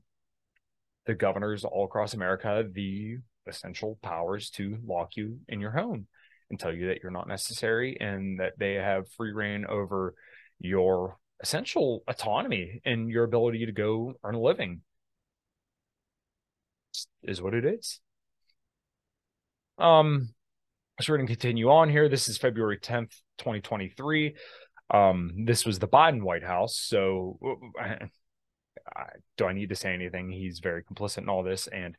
the 1.06 1.14
governors 1.14 1.64
all 1.64 1.84
across 1.84 2.14
America 2.14 2.64
the 2.72 3.18
essential 3.46 3.98
powers 4.02 4.50
to 4.50 4.78
lock 4.86 5.16
you 5.16 5.38
in 5.48 5.60
your 5.60 5.70
home 5.70 6.06
and 6.50 6.58
tell 6.58 6.72
you 6.72 6.88
that 6.88 6.98
you're 7.02 7.12
not 7.12 7.28
necessary 7.28 7.96
and 8.00 8.40
that 8.40 8.58
they 8.58 8.74
have 8.74 9.10
free 9.12 9.32
reign 9.32 9.66
over 9.68 10.14
your 10.60 11.18
essential 11.40 12.02
autonomy 12.08 12.80
and 12.84 13.10
your 13.10 13.24
ability 13.24 13.66
to 13.66 13.72
go 13.72 14.14
earn 14.24 14.34
a 14.34 14.40
living. 14.40 14.82
Is 17.22 17.42
what 17.42 17.54
it 17.54 17.64
is. 17.64 18.00
Um 19.78 20.30
so 21.00 21.12
we're 21.12 21.18
going 21.18 21.26
to 21.26 21.34
continue 21.34 21.70
on 21.70 21.90
here. 21.90 22.08
This 22.08 22.28
is 22.28 22.38
february 22.38 22.78
10th 22.78 23.20
2023 23.38 24.34
um 24.90 25.44
this 25.44 25.66
was 25.66 25.78
the 25.78 25.88
biden 25.88 26.22
white 26.22 26.44
house 26.44 26.74
so 26.74 27.38
I, 27.78 28.08
I, 28.96 29.06
do 29.36 29.44
i 29.44 29.52
need 29.52 29.68
to 29.70 29.74
say 29.74 29.92
anything? 29.92 30.30
He's 30.30 30.60
very 30.60 30.84
complicit 30.84 31.18
in 31.18 31.28
all 31.28 31.42
this 31.42 31.66
and 31.66 31.96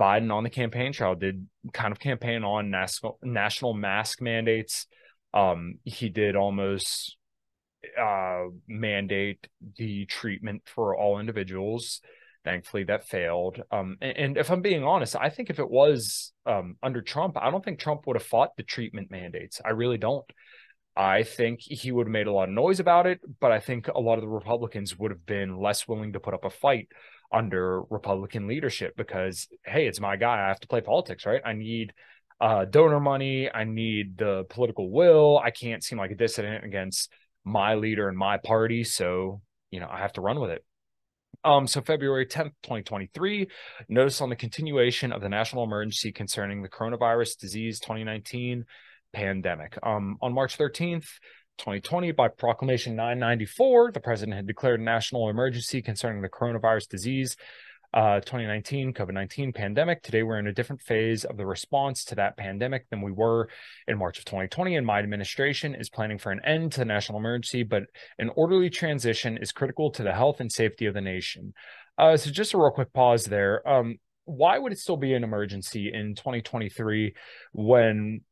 Biden 0.00 0.32
on 0.32 0.42
the 0.42 0.50
campaign 0.50 0.92
trail 0.92 1.14
did 1.14 1.46
kind 1.72 1.92
of 1.92 1.98
campaign 1.98 2.44
on 2.44 2.70
national 2.70 3.18
national 3.22 3.74
mask 3.74 4.20
mandates. 4.20 4.86
Um, 5.34 5.78
he 5.84 6.08
did 6.08 6.36
almost 6.36 7.16
uh, 8.00 8.44
mandate 8.68 9.48
the 9.76 10.06
treatment 10.06 10.62
for 10.66 10.96
all 10.96 11.20
individuals. 11.20 12.00
Thankfully, 12.44 12.84
that 12.84 13.06
failed. 13.06 13.62
Um, 13.70 13.96
and, 14.00 14.16
and, 14.16 14.36
if 14.36 14.50
I'm 14.50 14.62
being 14.62 14.82
honest, 14.82 15.14
I 15.14 15.30
think 15.30 15.48
if 15.48 15.60
it 15.60 15.70
was 15.70 16.32
um, 16.44 16.76
under 16.82 17.00
Trump, 17.00 17.36
I 17.40 17.50
don't 17.50 17.64
think 17.64 17.78
Trump 17.78 18.06
would 18.06 18.16
have 18.16 18.26
fought 18.26 18.56
the 18.56 18.64
treatment 18.64 19.12
mandates. 19.12 19.60
I 19.64 19.70
really 19.70 19.98
don't. 19.98 20.24
I 20.96 21.22
think 21.22 21.60
he 21.60 21.92
would 21.92 22.08
have 22.08 22.12
made 22.12 22.26
a 22.26 22.32
lot 22.32 22.48
of 22.48 22.54
noise 22.54 22.80
about 22.80 23.06
it, 23.06 23.20
but 23.40 23.52
I 23.52 23.60
think 23.60 23.88
a 23.88 24.00
lot 24.00 24.18
of 24.18 24.22
the 24.22 24.28
Republicans 24.28 24.98
would 24.98 25.10
have 25.10 25.24
been 25.24 25.56
less 25.56 25.86
willing 25.86 26.12
to 26.12 26.20
put 26.20 26.34
up 26.34 26.44
a 26.44 26.50
fight 26.50 26.88
under 27.32 27.82
Republican 27.90 28.46
leadership 28.46 28.94
because, 28.96 29.48
hey, 29.64 29.86
it's 29.86 30.00
my 30.00 30.16
guy. 30.16 30.44
I 30.44 30.48
have 30.48 30.60
to 30.60 30.68
play 30.68 30.80
politics, 30.80 31.26
right? 31.26 31.40
I 31.44 31.52
need 31.52 31.92
uh, 32.40 32.64
donor 32.64 33.00
money. 33.00 33.50
I 33.50 33.64
need 33.64 34.18
the 34.18 34.44
political 34.50 34.90
will. 34.90 35.38
I 35.38 35.50
can't 35.50 35.82
seem 35.82 35.98
like 35.98 36.10
a 36.10 36.16
dissident 36.16 36.64
against 36.64 37.10
my 37.44 37.74
leader 37.74 38.08
and 38.08 38.18
my 38.18 38.36
party. 38.36 38.84
So, 38.84 39.40
you 39.70 39.80
know, 39.80 39.88
I 39.90 39.98
have 39.98 40.12
to 40.14 40.20
run 40.20 40.40
with 40.40 40.50
it. 40.50 40.64
Um, 41.44 41.66
so 41.66 41.80
February 41.80 42.26
10th, 42.26 42.52
2023, 42.62 43.48
notice 43.88 44.20
on 44.20 44.28
the 44.28 44.36
continuation 44.36 45.12
of 45.12 45.22
the 45.22 45.28
national 45.28 45.64
emergency 45.64 46.12
concerning 46.12 46.62
the 46.62 46.68
coronavirus 46.68 47.38
disease 47.38 47.80
2019 47.80 48.64
pandemic. 49.12 49.78
Um, 49.82 50.18
on 50.20 50.32
March 50.32 50.56
13th, 50.56 51.06
2020, 51.62 52.10
by 52.10 52.26
Proclamation 52.26 52.96
994, 52.96 53.92
the 53.92 54.00
president 54.00 54.34
had 54.34 54.48
declared 54.48 54.80
a 54.80 54.82
national 54.82 55.28
emergency 55.28 55.80
concerning 55.80 56.20
the 56.20 56.28
coronavirus 56.28 56.88
disease. 56.88 57.36
Uh, 57.94 58.20
2019 58.20 58.94
COVID 58.94 59.12
19 59.12 59.52
pandemic. 59.52 60.02
Today, 60.02 60.22
we're 60.22 60.38
in 60.38 60.46
a 60.46 60.52
different 60.52 60.80
phase 60.80 61.24
of 61.24 61.36
the 61.36 61.44
response 61.44 62.06
to 62.06 62.14
that 62.14 62.38
pandemic 62.38 62.88
than 62.88 63.02
we 63.02 63.12
were 63.12 63.48
in 63.86 63.98
March 63.98 64.18
of 64.18 64.24
2020. 64.24 64.76
And 64.76 64.86
my 64.86 64.98
administration 64.98 65.74
is 65.74 65.90
planning 65.90 66.16
for 66.16 66.32
an 66.32 66.40
end 66.42 66.72
to 66.72 66.78
the 66.78 66.86
national 66.86 67.18
emergency, 67.18 67.62
but 67.64 67.84
an 68.18 68.30
orderly 68.34 68.70
transition 68.70 69.36
is 69.36 69.52
critical 69.52 69.90
to 69.90 70.02
the 70.02 70.14
health 70.14 70.40
and 70.40 70.50
safety 70.50 70.86
of 70.86 70.94
the 70.94 71.02
nation. 71.02 71.52
Uh, 71.98 72.16
so, 72.16 72.30
just 72.30 72.54
a 72.54 72.58
real 72.58 72.70
quick 72.70 72.94
pause 72.94 73.26
there. 73.26 73.68
Um, 73.68 73.98
why 74.24 74.58
would 74.58 74.72
it 74.72 74.78
still 74.78 74.96
be 74.96 75.12
an 75.12 75.22
emergency 75.22 75.92
in 75.92 76.14
2023 76.14 77.14
when 77.52 78.22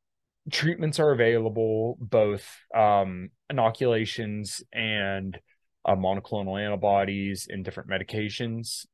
treatments 0.51 0.99
are 0.99 1.11
available, 1.11 1.97
both 2.01 2.47
um, 2.75 3.31
inoculations 3.49 4.63
and 4.73 5.39
uh, 5.85 5.95
monoclonal 5.95 6.63
antibodies 6.63 7.47
and 7.49 7.65
different 7.65 7.91
medications. 7.91 8.87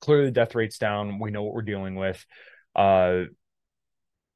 Clearly, 0.00 0.26
the 0.26 0.32
death 0.32 0.54
rate's 0.54 0.78
down. 0.78 1.18
We 1.18 1.30
know 1.30 1.42
what 1.42 1.54
we're 1.54 1.62
dealing 1.62 1.96
with. 1.96 2.24
Uh, 2.74 3.24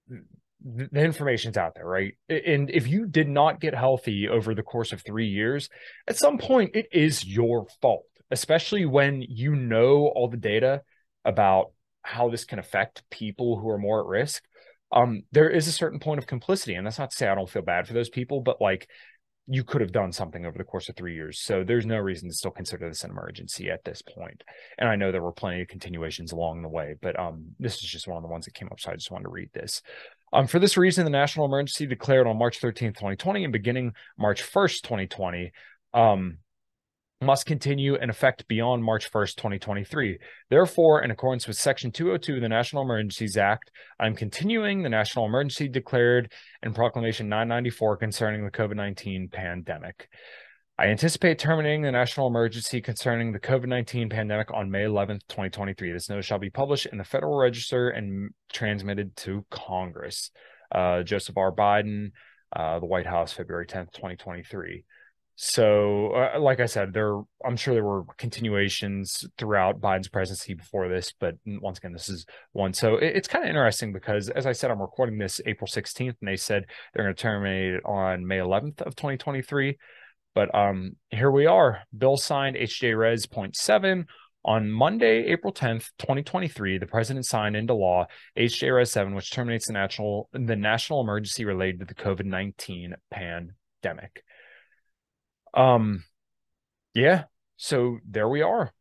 the, 0.08 0.88
the 0.90 1.00
information's 1.00 1.56
out 1.56 1.74
there, 1.74 1.86
right? 1.86 2.14
And 2.28 2.70
if 2.70 2.88
you 2.88 3.06
did 3.06 3.28
not 3.28 3.60
get 3.60 3.74
healthy 3.74 4.28
over 4.28 4.54
the 4.54 4.62
course 4.62 4.92
of 4.92 5.02
three 5.02 5.28
years, 5.28 5.68
at 6.08 6.16
some 6.16 6.38
point, 6.38 6.74
it 6.74 6.86
is 6.92 7.24
your 7.24 7.66
fault, 7.80 8.04
especially 8.30 8.86
when 8.86 9.22
you 9.22 9.54
know 9.54 10.06
all 10.06 10.28
the 10.28 10.36
data 10.36 10.82
about 11.24 11.72
how 12.02 12.28
this 12.28 12.44
can 12.44 12.58
affect 12.58 13.08
people 13.10 13.58
who 13.58 13.68
are 13.70 13.78
more 13.78 14.00
at 14.00 14.06
risk 14.06 14.42
um, 14.92 15.22
there 15.32 15.48
is 15.48 15.66
a 15.68 15.72
certain 15.72 15.98
point 15.98 16.18
of 16.18 16.26
complicity, 16.26 16.74
and 16.74 16.86
that's 16.86 16.98
not 16.98 17.10
to 17.10 17.16
say 17.16 17.28
I 17.28 17.34
don't 17.34 17.48
feel 17.48 17.62
bad 17.62 17.86
for 17.86 17.94
those 17.94 18.10
people, 18.10 18.40
but 18.40 18.60
like 18.60 18.88
you 19.48 19.64
could 19.64 19.80
have 19.80 19.92
done 19.92 20.12
something 20.12 20.46
over 20.46 20.56
the 20.56 20.64
course 20.64 20.88
of 20.88 20.96
three 20.96 21.14
years. 21.14 21.40
So 21.40 21.64
there's 21.64 21.84
no 21.84 21.98
reason 21.98 22.28
to 22.28 22.34
still 22.34 22.52
consider 22.52 22.88
this 22.88 23.02
an 23.02 23.10
emergency 23.10 23.70
at 23.70 23.84
this 23.84 24.00
point. 24.00 24.44
And 24.78 24.88
I 24.88 24.94
know 24.94 25.10
there 25.10 25.22
were 25.22 25.32
plenty 25.32 25.62
of 25.62 25.68
continuations 25.68 26.30
along 26.30 26.62
the 26.62 26.68
way, 26.68 26.94
but 27.02 27.18
um, 27.18 27.46
this 27.58 27.74
is 27.74 27.90
just 27.90 28.06
one 28.06 28.16
of 28.16 28.22
the 28.22 28.28
ones 28.28 28.44
that 28.44 28.54
came 28.54 28.68
up. 28.70 28.78
So 28.78 28.92
I 28.92 28.94
just 28.94 29.10
wanted 29.10 29.24
to 29.24 29.30
read 29.30 29.50
this. 29.52 29.82
Um, 30.32 30.46
for 30.46 30.58
this 30.58 30.76
reason, 30.76 31.04
the 31.04 31.10
national 31.10 31.46
emergency 31.46 31.86
declared 31.86 32.26
on 32.26 32.38
March 32.38 32.60
13th, 32.60 32.94
2020, 32.94 33.44
and 33.44 33.52
beginning 33.52 33.94
March 34.16 34.42
1st, 34.42 34.82
2020. 34.82 35.52
Um, 35.92 36.38
must 37.22 37.46
continue 37.46 37.94
in 37.94 38.10
effect 38.10 38.46
beyond 38.48 38.84
March 38.84 39.10
1st, 39.10 39.36
2023. 39.36 40.18
Therefore, 40.50 41.02
in 41.02 41.10
accordance 41.10 41.46
with 41.46 41.56
Section 41.56 41.92
202 41.92 42.36
of 42.36 42.40
the 42.40 42.48
National 42.48 42.82
Emergencies 42.82 43.36
Act, 43.36 43.70
I'm 43.98 44.14
continuing 44.14 44.82
the 44.82 44.88
national 44.88 45.26
emergency 45.26 45.68
declared 45.68 46.32
in 46.62 46.74
Proclamation 46.74 47.28
994 47.28 47.96
concerning 47.96 48.44
the 48.44 48.50
COVID 48.50 48.76
19 48.76 49.28
pandemic. 49.28 50.08
I 50.78 50.86
anticipate 50.86 51.38
terminating 51.38 51.82
the 51.82 51.92
national 51.92 52.26
emergency 52.26 52.80
concerning 52.80 53.32
the 53.32 53.38
COVID 53.38 53.68
19 53.68 54.08
pandemic 54.08 54.52
on 54.52 54.70
May 54.70 54.82
11th, 54.82 55.20
2023. 55.28 55.92
This 55.92 56.08
notice 56.08 56.26
shall 56.26 56.38
be 56.38 56.50
published 56.50 56.86
in 56.86 56.98
the 56.98 57.04
Federal 57.04 57.38
Register 57.38 57.90
and 57.90 58.30
transmitted 58.52 59.14
to 59.18 59.44
Congress. 59.50 60.30
Uh, 60.74 61.02
Joseph 61.02 61.36
R. 61.36 61.52
Biden, 61.52 62.12
uh, 62.56 62.80
the 62.80 62.86
White 62.86 63.06
House, 63.06 63.32
February 63.32 63.66
10th, 63.66 63.92
2023. 63.92 64.84
So, 65.44 66.12
uh, 66.12 66.38
like 66.38 66.60
I 66.60 66.66
said, 66.66 66.92
there 66.92 67.16
I'm 67.44 67.56
sure 67.56 67.74
there 67.74 67.82
were 67.82 68.04
continuations 68.16 69.26
throughout 69.36 69.80
Biden's 69.80 70.06
presidency 70.06 70.54
before 70.54 70.88
this, 70.88 71.12
but 71.18 71.34
once 71.44 71.78
again, 71.78 71.92
this 71.92 72.08
is 72.08 72.26
one. 72.52 72.72
So 72.72 72.94
it, 72.94 73.16
it's 73.16 73.26
kind 73.26 73.44
of 73.44 73.48
interesting 73.48 73.92
because, 73.92 74.28
as 74.28 74.46
I 74.46 74.52
said, 74.52 74.70
I'm 74.70 74.80
recording 74.80 75.18
this 75.18 75.40
April 75.44 75.66
16th, 75.66 76.14
and 76.20 76.28
they 76.28 76.36
said 76.36 76.66
they're 76.94 77.02
going 77.02 77.16
to 77.16 77.20
terminate 77.20 77.74
it 77.74 77.84
on 77.84 78.24
May 78.24 78.38
11th 78.38 78.82
of 78.82 78.94
2023. 78.94 79.78
But 80.32 80.54
um, 80.54 80.94
here 81.10 81.32
we 81.32 81.46
are. 81.46 81.80
Bill 81.98 82.16
signed 82.16 82.54
HJ 82.54 82.96
Res. 82.96 83.26
Point 83.26 83.56
seven 83.56 84.06
on 84.44 84.70
Monday, 84.70 85.26
April 85.26 85.52
10th, 85.52 85.90
2023. 85.98 86.78
The 86.78 86.86
president 86.86 87.26
signed 87.26 87.56
into 87.56 87.74
law 87.74 88.06
HJ 88.38 88.72
Res. 88.72 88.92
7, 88.92 89.12
which 89.16 89.32
terminates 89.32 89.66
the 89.66 89.72
national 89.72 90.28
the 90.32 90.54
national 90.54 91.00
emergency 91.00 91.44
related 91.44 91.80
to 91.80 91.86
the 91.86 91.94
COVID 91.96 92.26
19 92.26 92.94
pandemic. 93.10 94.22
Um, 95.54 96.04
yeah. 96.94 97.24
So 97.56 97.98
there 98.08 98.28
we 98.28 98.42
are. 98.42 98.72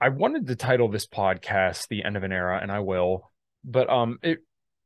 I 0.00 0.10
wanted 0.10 0.46
to 0.48 0.56
title 0.56 0.88
this 0.88 1.06
podcast 1.06 1.88
"The 1.88 2.04
End 2.04 2.16
of 2.16 2.24
an 2.24 2.32
Era," 2.32 2.58
and 2.60 2.70
I 2.70 2.80
will, 2.80 3.30
but 3.64 3.88
um, 3.88 4.18
it 4.22 4.40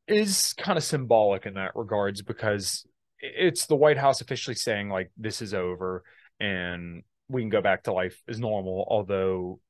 is 0.06 0.54
kind 0.54 0.78
of 0.78 0.84
symbolic 0.84 1.44
in 1.44 1.54
that 1.54 1.74
regards 1.74 2.22
because 2.22 2.86
it's 3.20 3.66
the 3.66 3.76
White 3.76 3.98
House 3.98 4.20
officially 4.20 4.54
saying 4.54 4.90
like 4.90 5.10
this 5.16 5.42
is 5.42 5.54
over 5.54 6.04
and 6.40 7.02
we 7.28 7.42
can 7.42 7.50
go 7.50 7.60
back 7.60 7.82
to 7.84 7.92
life 7.92 8.22
as 8.28 8.38
normal. 8.38 8.86
Although, 8.88 9.60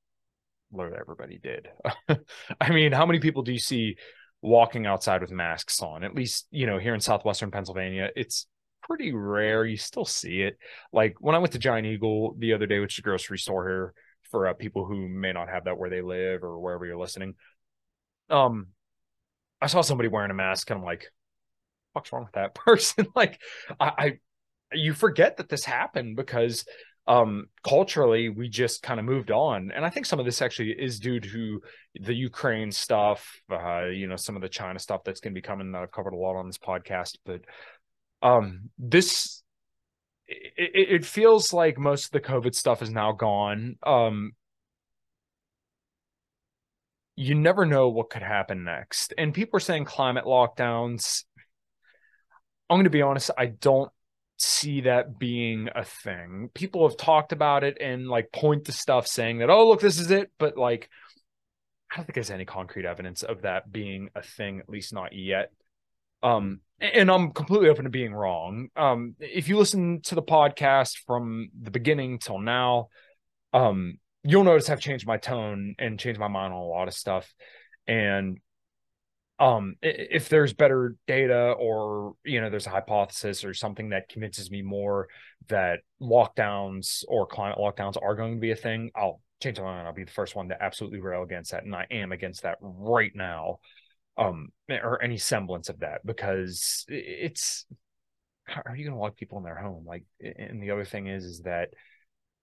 what 0.71 0.93
everybody 0.93 1.39
did. 1.39 1.69
I 2.61 2.71
mean, 2.71 2.93
how 2.93 3.07
many 3.07 3.21
people 3.21 3.43
do 3.43 3.53
you 3.53 3.59
see 3.59 3.97
walking 4.43 4.87
outside 4.87 5.21
with 5.21 5.31
masks 5.31 5.83
on. 5.83 6.05
At 6.05 6.15
least, 6.15 6.47
you 6.51 6.67
know, 6.67 6.79
here 6.79 6.95
in 6.95 7.01
southwestern 7.01 7.51
Pennsylvania, 7.51 8.11
it's 8.15 8.47
pretty 8.83 9.13
rare. 9.13 9.65
You 9.65 9.77
still 9.77 10.05
see 10.05 10.43
it. 10.43 10.59
Like 10.93 11.17
when 11.21 11.35
I 11.35 11.39
went 11.39 11.53
to 11.53 11.59
Giant 11.59 11.87
Eagle 11.87 12.35
the 12.39 12.53
other 12.53 12.67
day, 12.67 12.79
which 12.79 12.95
is 12.95 12.99
a 13.01 13.03
grocery 13.03 13.39
store 13.39 13.69
here 13.69 13.95
for 14.31 14.47
uh, 14.47 14.55
people 14.55 14.85
who 14.85 15.09
may 15.09 15.33
not 15.33 15.49
have 15.49 15.65
that 15.65 15.79
where 15.79 15.91
they 15.91 16.03
live 16.03 16.43
or 16.43 16.59
wherever 16.59 16.87
you're 16.87 16.99
listening. 16.99 17.35
Um, 18.31 18.69
I 19.61 19.67
saw 19.67 19.81
somebody 19.81 20.09
wearing 20.09 20.31
a 20.31 20.35
mask, 20.35 20.71
and 20.71 20.79
I'm 20.79 20.85
like, 20.85 21.07
"What's 21.93 22.13
wrong 22.13 22.25
with 22.25 22.35
that 22.35 22.55
person?" 22.67 23.07
like, 23.17 23.41
I, 23.81 23.93
I, 23.99 24.19
you 24.73 24.93
forget 24.93 25.39
that 25.39 25.49
this 25.49 25.65
happened 25.65 26.17
because 26.17 26.65
um, 27.09 27.47
culturally 27.67 28.29
we 28.29 28.49
just 28.51 28.83
kind 28.83 29.01
of 29.01 29.07
moved 29.07 29.31
on. 29.31 29.73
And 29.75 29.85
i 29.85 29.91
think 29.91 30.07
some 30.07 30.21
of 30.21 30.27
this 30.27 30.43
actually 30.43 30.73
is 30.73 31.01
due 31.01 31.19
to 31.19 31.63
the 31.95 32.15
ukraine 32.15 32.71
stuff 32.71 33.41
uh, 33.51 33.87
you 33.87 34.07
know 34.07 34.17
some 34.17 34.37
of 34.37 34.43
the 34.43 34.49
china 34.49 34.79
stuff 34.79 35.03
that's 35.05 35.21
going 35.21 35.33
to 35.33 35.41
be 35.41 35.43
coming 35.43 35.73
that 35.73 35.83
i've 35.83 35.91
covered 35.91 36.13
a 36.13 36.17
lot 36.17 36.37
on 36.37 36.47
this 36.47 36.59
podcast. 36.59 37.17
But 37.25 37.41
um 38.23 38.71
this 38.79 39.43
it, 40.27 40.91
it 41.01 41.05
feels 41.07 41.53
like 41.53 41.79
most 41.79 42.07
of 42.07 42.11
the 42.11 42.21
covid 42.21 42.55
stuff 42.55 42.83
is 42.83 42.91
now 42.91 43.13
gone. 43.13 43.77
Um 43.83 44.33
you 47.17 47.35
never 47.35 47.67
know 47.67 47.89
what 47.89 48.11
could 48.11 48.23
happen 48.23 48.63
next. 48.63 49.13
And 49.19 49.35
people 49.35 49.57
are 49.57 49.61
saying 49.61 49.87
climate 49.87 50.25
lockdowns. 50.25 51.25
I'm 52.71 52.77
going 52.77 52.85
to 52.85 52.91
be 52.91 53.03
honest 53.03 53.31
i 53.39 53.47
don't 53.47 53.91
see 54.39 54.83
that 54.83 55.19
being 55.19 55.69
a 55.75 55.85
thing. 55.85 56.51
People 56.55 56.89
have 56.89 56.97
talked 56.97 57.33
about 57.33 57.65
it 57.65 57.79
and 57.81 58.09
like 58.09 58.33
point 58.33 58.67
to 58.67 58.73
stuff 58.73 59.07
saying 59.07 59.39
that, 59.39 59.51
oh, 59.51 59.69
look, 59.69 59.81
this 59.81 59.99
is 59.99 60.11
it. 60.11 60.31
But 60.39 60.57
like, 60.57 60.89
I 61.91 61.97
don't 61.97 62.05
think 62.05 62.15
there's 62.15 62.31
any 62.31 62.45
concrete 62.45 62.87
evidence 62.87 63.23
of 63.23 63.43
that 63.43 63.71
being 63.71 64.11
a 64.15 64.23
thing, 64.23 64.61
at 64.61 64.69
least 64.69 64.93
not 64.93 65.13
yet. 65.13 65.51
Um, 66.23 66.61
and 66.81 67.11
I'm 67.11 67.33
completely 67.33 67.69
open 67.69 67.85
to 67.85 67.91
being 67.91 68.15
wrong. 68.15 68.69
Um, 68.77 69.17
if 69.19 69.49
you 69.49 69.59
listen 69.59 70.01
to 70.03 70.15
the 70.15 70.23
podcast 70.23 70.99
from 71.07 71.51
the 71.61 71.71
beginning 71.71 72.19
till 72.19 72.39
now, 72.39 72.89
um, 73.53 73.99
you'll 74.23 74.45
notice 74.45 74.71
I've 74.71 74.81
changed 74.81 75.07
my 75.07 75.17
tone 75.17 75.75
and 75.79 75.99
changed 75.99 76.21
my 76.21 76.29
mind 76.29 76.53
on 76.53 76.61
a 76.61 76.65
lot 76.65 76.89
of 76.89 76.95
stuff. 76.95 77.33
And 77.87 78.39
um 79.41 79.77
if 79.83 80.29
there's 80.29 80.53
better 80.53 80.97
data 81.07 81.53
or 81.59 82.15
you 82.25 82.41
know 82.41 82.51
there's 82.51 82.67
a 82.67 82.71
hypothesis 82.71 83.45
or 83.45 83.55
something 83.55 83.91
that 83.91 84.09
convinces 84.09 84.51
me 84.51 84.63
more 84.63 85.09
that 85.49 85.81
lockdowns 86.01 87.05
or 87.09 87.27
climate 87.27 87.59
lockdowns 87.59 87.97
are 88.03 88.17
going 88.17 88.35
to 88.35 88.41
be 88.41 88.51
a 88.51 88.57
thing 88.57 88.91
i'll 88.97 89.21
change 89.41 89.59
my 89.59 89.65
mind 89.65 89.87
i'll 89.87 89.95
be 89.95 90.05
the 90.05 90.11
first 90.11 90.35
one 90.35 90.49
to 90.49 90.63
absolutely 90.63 91.01
rail 91.01 91.23
against 91.23 91.53
that 91.53 91.65
and 91.65 91.75
i 91.75 91.87
am 91.91 92.11
against 92.11 92.43
that 92.43 92.59
right 92.61 93.13
now 93.15 93.59
um, 94.19 94.49
or 94.69 95.01
any 95.03 95.17
semblance 95.17 95.69
of 95.69 95.79
that, 95.81 96.05
because 96.05 96.85
it's 96.89 97.65
how 98.45 98.63
are 98.67 98.77
you 98.77 98.85
going 98.85 98.97
to 98.97 99.01
lock 99.01 99.17
people 99.17 99.39
in 99.39 99.45
their 99.45 99.59
home? 99.59 99.85
Like, 99.87 100.05
and 100.21 100.63
the 100.63 100.73
other 100.73 100.85
thing 100.85 101.07
is, 101.07 101.25
is 101.25 101.41
that 101.43 101.71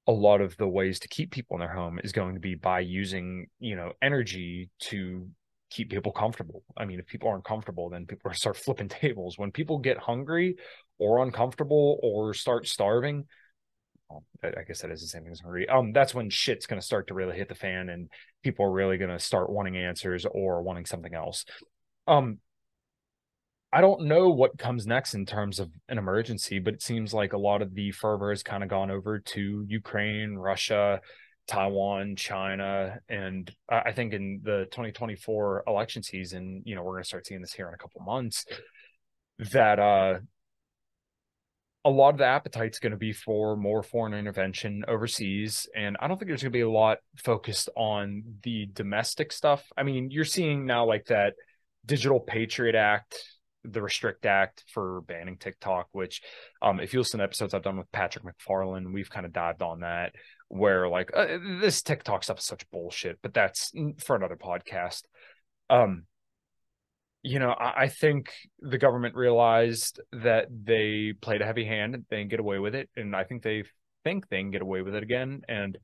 a 0.08 0.12
lot 0.12 0.40
of 0.40 0.56
the 0.58 0.68
ways 0.68 1.00
to 1.00 1.08
keep 1.08 1.32
people 1.32 1.58
in 1.58 1.60
their 1.60 1.74
home 1.74 2.00
is 2.04 2.12
going 2.12 2.36
to 2.36 2.40
be 2.40 2.56
by 2.56 2.80
using, 2.80 3.48
you 3.60 3.76
know, 3.76 3.92
energy 4.02 4.70
to 4.80 5.28
keep 5.70 5.90
people 5.90 6.12
comfortable. 6.12 6.64
I 6.78 6.86
mean, 6.86 7.00
if 7.00 7.08
people 7.08 7.30
aren't 7.30 7.46
comfortable, 7.46 7.90
then 7.90 8.06
people 8.06 8.32
start 8.34 8.58
flipping 8.58 8.90
tables. 8.90 9.38
When 9.38 9.52
people 9.52 9.80
get 9.80 9.98
hungry 9.98 10.58
or 10.98 11.24
uncomfortable 11.24 12.00
or 12.02 12.34
start 12.34 12.68
starving, 12.68 13.26
well, 14.10 14.24
I 14.44 14.64
guess 14.68 14.82
that 14.82 14.92
is 14.92 15.02
the 15.02 15.08
same 15.08 15.24
thing 15.24 15.32
as 15.32 15.40
hungry. 15.40 15.68
Um, 15.68 15.92
that's 15.92 16.14
when 16.14 16.30
shit's 16.30 16.68
going 16.68 16.80
to 16.80 16.86
start 16.86 17.08
to 17.08 17.14
really 17.14 17.36
hit 17.36 17.50
the 17.50 17.56
fan, 17.56 17.90
and 17.90 18.10
people 18.44 18.66
are 18.66 18.72
really 18.72 18.98
going 18.98 19.10
to 19.10 19.20
start 19.20 19.50
wanting 19.50 19.78
answers 19.78 20.26
or 20.30 20.62
wanting 20.62 20.86
something 20.86 21.14
else. 21.14 21.46
Um, 22.08 22.38
I 23.74 23.82
don't 23.82 24.06
know 24.06 24.30
what 24.30 24.58
comes 24.58 24.88
next 24.88 25.16
in 25.16 25.26
terms 25.26 25.60
of 25.60 25.70
an 25.90 25.98
emergency, 25.98 26.60
but 26.60 26.76
it 26.76 26.82
seems 26.82 27.14
like 27.14 27.34
a 27.34 27.38
lot 27.38 27.62
of 27.62 27.74
the 27.74 27.92
fervor 27.92 28.30
has 28.30 28.44
kind 28.44 28.64
of 28.64 28.70
gone 28.70 28.92
over 28.92 29.20
to 29.20 29.66
Ukraine, 29.68 30.36
Russia, 30.36 31.02
Taiwan, 31.48 32.16
China, 32.16 33.00
and 33.08 33.54
I 33.70 33.92
think 33.92 34.14
in 34.14 34.42
the 34.44 34.66
2024 34.72 35.64
election 35.68 36.04
season, 36.04 36.64
you 36.66 36.76
know, 36.76 36.84
we're 36.84 36.94
going 36.94 37.04
to 37.04 37.08
start 37.08 37.28
seeing 37.28 37.42
this 37.42 37.54
here 37.54 37.68
in 37.68 37.74
a 37.74 37.78
couple 37.78 38.02
months. 38.02 38.46
That 39.52 39.80
uh, 39.80 40.20
a 41.84 41.90
lot 41.90 42.10
of 42.10 42.18
the 42.18 42.26
appetite's 42.26 42.80
going 42.80 42.92
to 42.92 42.98
be 42.98 43.14
for 43.14 43.56
more 43.56 43.84
foreign 43.84 44.14
intervention 44.14 44.86
overseas, 44.88 45.68
and 45.76 45.98
I 46.00 46.08
don't 46.08 46.18
think 46.18 46.30
there's 46.30 46.42
going 46.42 46.52
to 46.52 46.58
be 46.58 46.62
a 46.62 46.70
lot 46.70 47.00
focused 47.18 47.70
on 47.76 48.24
the 48.44 48.68
domestic 48.74 49.32
stuff. 49.32 49.64
I 49.78 49.84
mean, 49.84 50.10
you're 50.10 50.26
seeing 50.26 50.66
now 50.66 50.86
like 50.86 51.06
that 51.06 51.34
Digital 51.86 52.20
Patriot 52.20 52.76
Act 52.76 53.22
the 53.72 53.82
Restrict 53.82 54.26
Act 54.26 54.64
for 54.72 55.02
banning 55.02 55.38
TikTok, 55.38 55.88
which, 55.92 56.22
um, 56.62 56.80
if 56.80 56.94
you 56.94 57.00
listen 57.00 57.20
to 57.20 57.24
episodes 57.24 57.54
I've 57.54 57.64
done 57.64 57.78
with 57.78 57.92
Patrick 57.92 58.24
McFarland, 58.24 58.94
we've 58.94 59.10
kind 59.10 59.26
of 59.26 59.34
dived 59.34 59.62
on 59.62 59.82
that. 59.82 60.14
Where 60.56 60.88
like 60.88 61.12
uh, 61.14 61.38
this 61.60 61.82
TikTok 61.82 62.24
stuff 62.24 62.40
is 62.40 62.46
such 62.46 62.70
bullshit, 62.72 63.20
but 63.22 63.34
that's 63.34 63.72
for 64.00 64.16
another 64.16 64.36
podcast. 64.36 65.04
Um, 65.70 66.04
you 67.24 67.40
know, 67.40 67.52
I, 67.52 67.84
I 67.84 67.88
think 67.88 68.32
the 68.60 68.78
government 68.78 69.16
realized 69.16 70.00
that 70.12 70.48
they 70.50 71.14
played 71.20 71.42
a 71.42 71.46
heavy 71.46 71.66
hand 71.66 71.96
and 71.96 72.06
they 72.10 72.24
get 72.26 72.40
away 72.40 72.60
with 72.60 72.76
it, 72.76 72.90
and 72.96 73.16
I 73.16 73.24
think 73.24 73.44
they 73.44 73.64
think 74.04 74.30
they 74.30 74.38
can 74.38 74.52
get 74.52 74.62
away 74.62 74.82
with 74.82 74.96
it 74.96 75.04
again. 75.04 75.42
And 75.48 75.78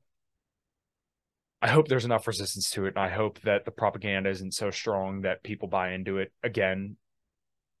I 1.60 1.68
hope 1.68 1.88
there's 1.88 2.04
enough 2.04 2.26
resistance 2.26 2.70
to 2.72 2.86
it. 2.86 2.94
And 2.96 3.04
I 3.04 3.08
hope 3.08 3.40
that 3.42 3.64
the 3.64 3.70
propaganda 3.70 4.30
isn't 4.30 4.54
so 4.54 4.70
strong 4.70 5.22
that 5.22 5.42
people 5.42 5.68
buy 5.68 5.92
into 5.92 6.18
it 6.18 6.32
again 6.42 6.96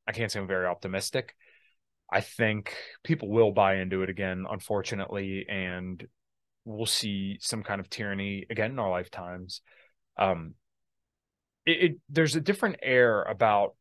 I 0.06 0.12
can't 0.12 0.30
say 0.30 0.40
I'm 0.40 0.46
very 0.46 0.66
optimistic. 0.66 1.34
I 2.10 2.20
think 2.20 2.74
people 3.04 3.28
will 3.30 3.52
buy 3.52 3.76
into 3.76 4.02
it 4.02 4.10
again, 4.10 4.44
unfortunately, 4.50 5.46
and 5.48 6.06
we'll 6.64 6.86
see 6.86 7.38
some 7.40 7.62
kind 7.62 7.80
of 7.80 7.90
tyranny 7.90 8.46
again 8.50 8.72
in 8.72 8.78
our 8.78 8.90
lifetimes. 8.90 9.60
Um, 10.18 10.54
it, 11.66 11.70
it 11.70 11.96
there's 12.08 12.36
a 12.36 12.40
different 12.40 12.76
air 12.82 13.22
about 13.22 13.74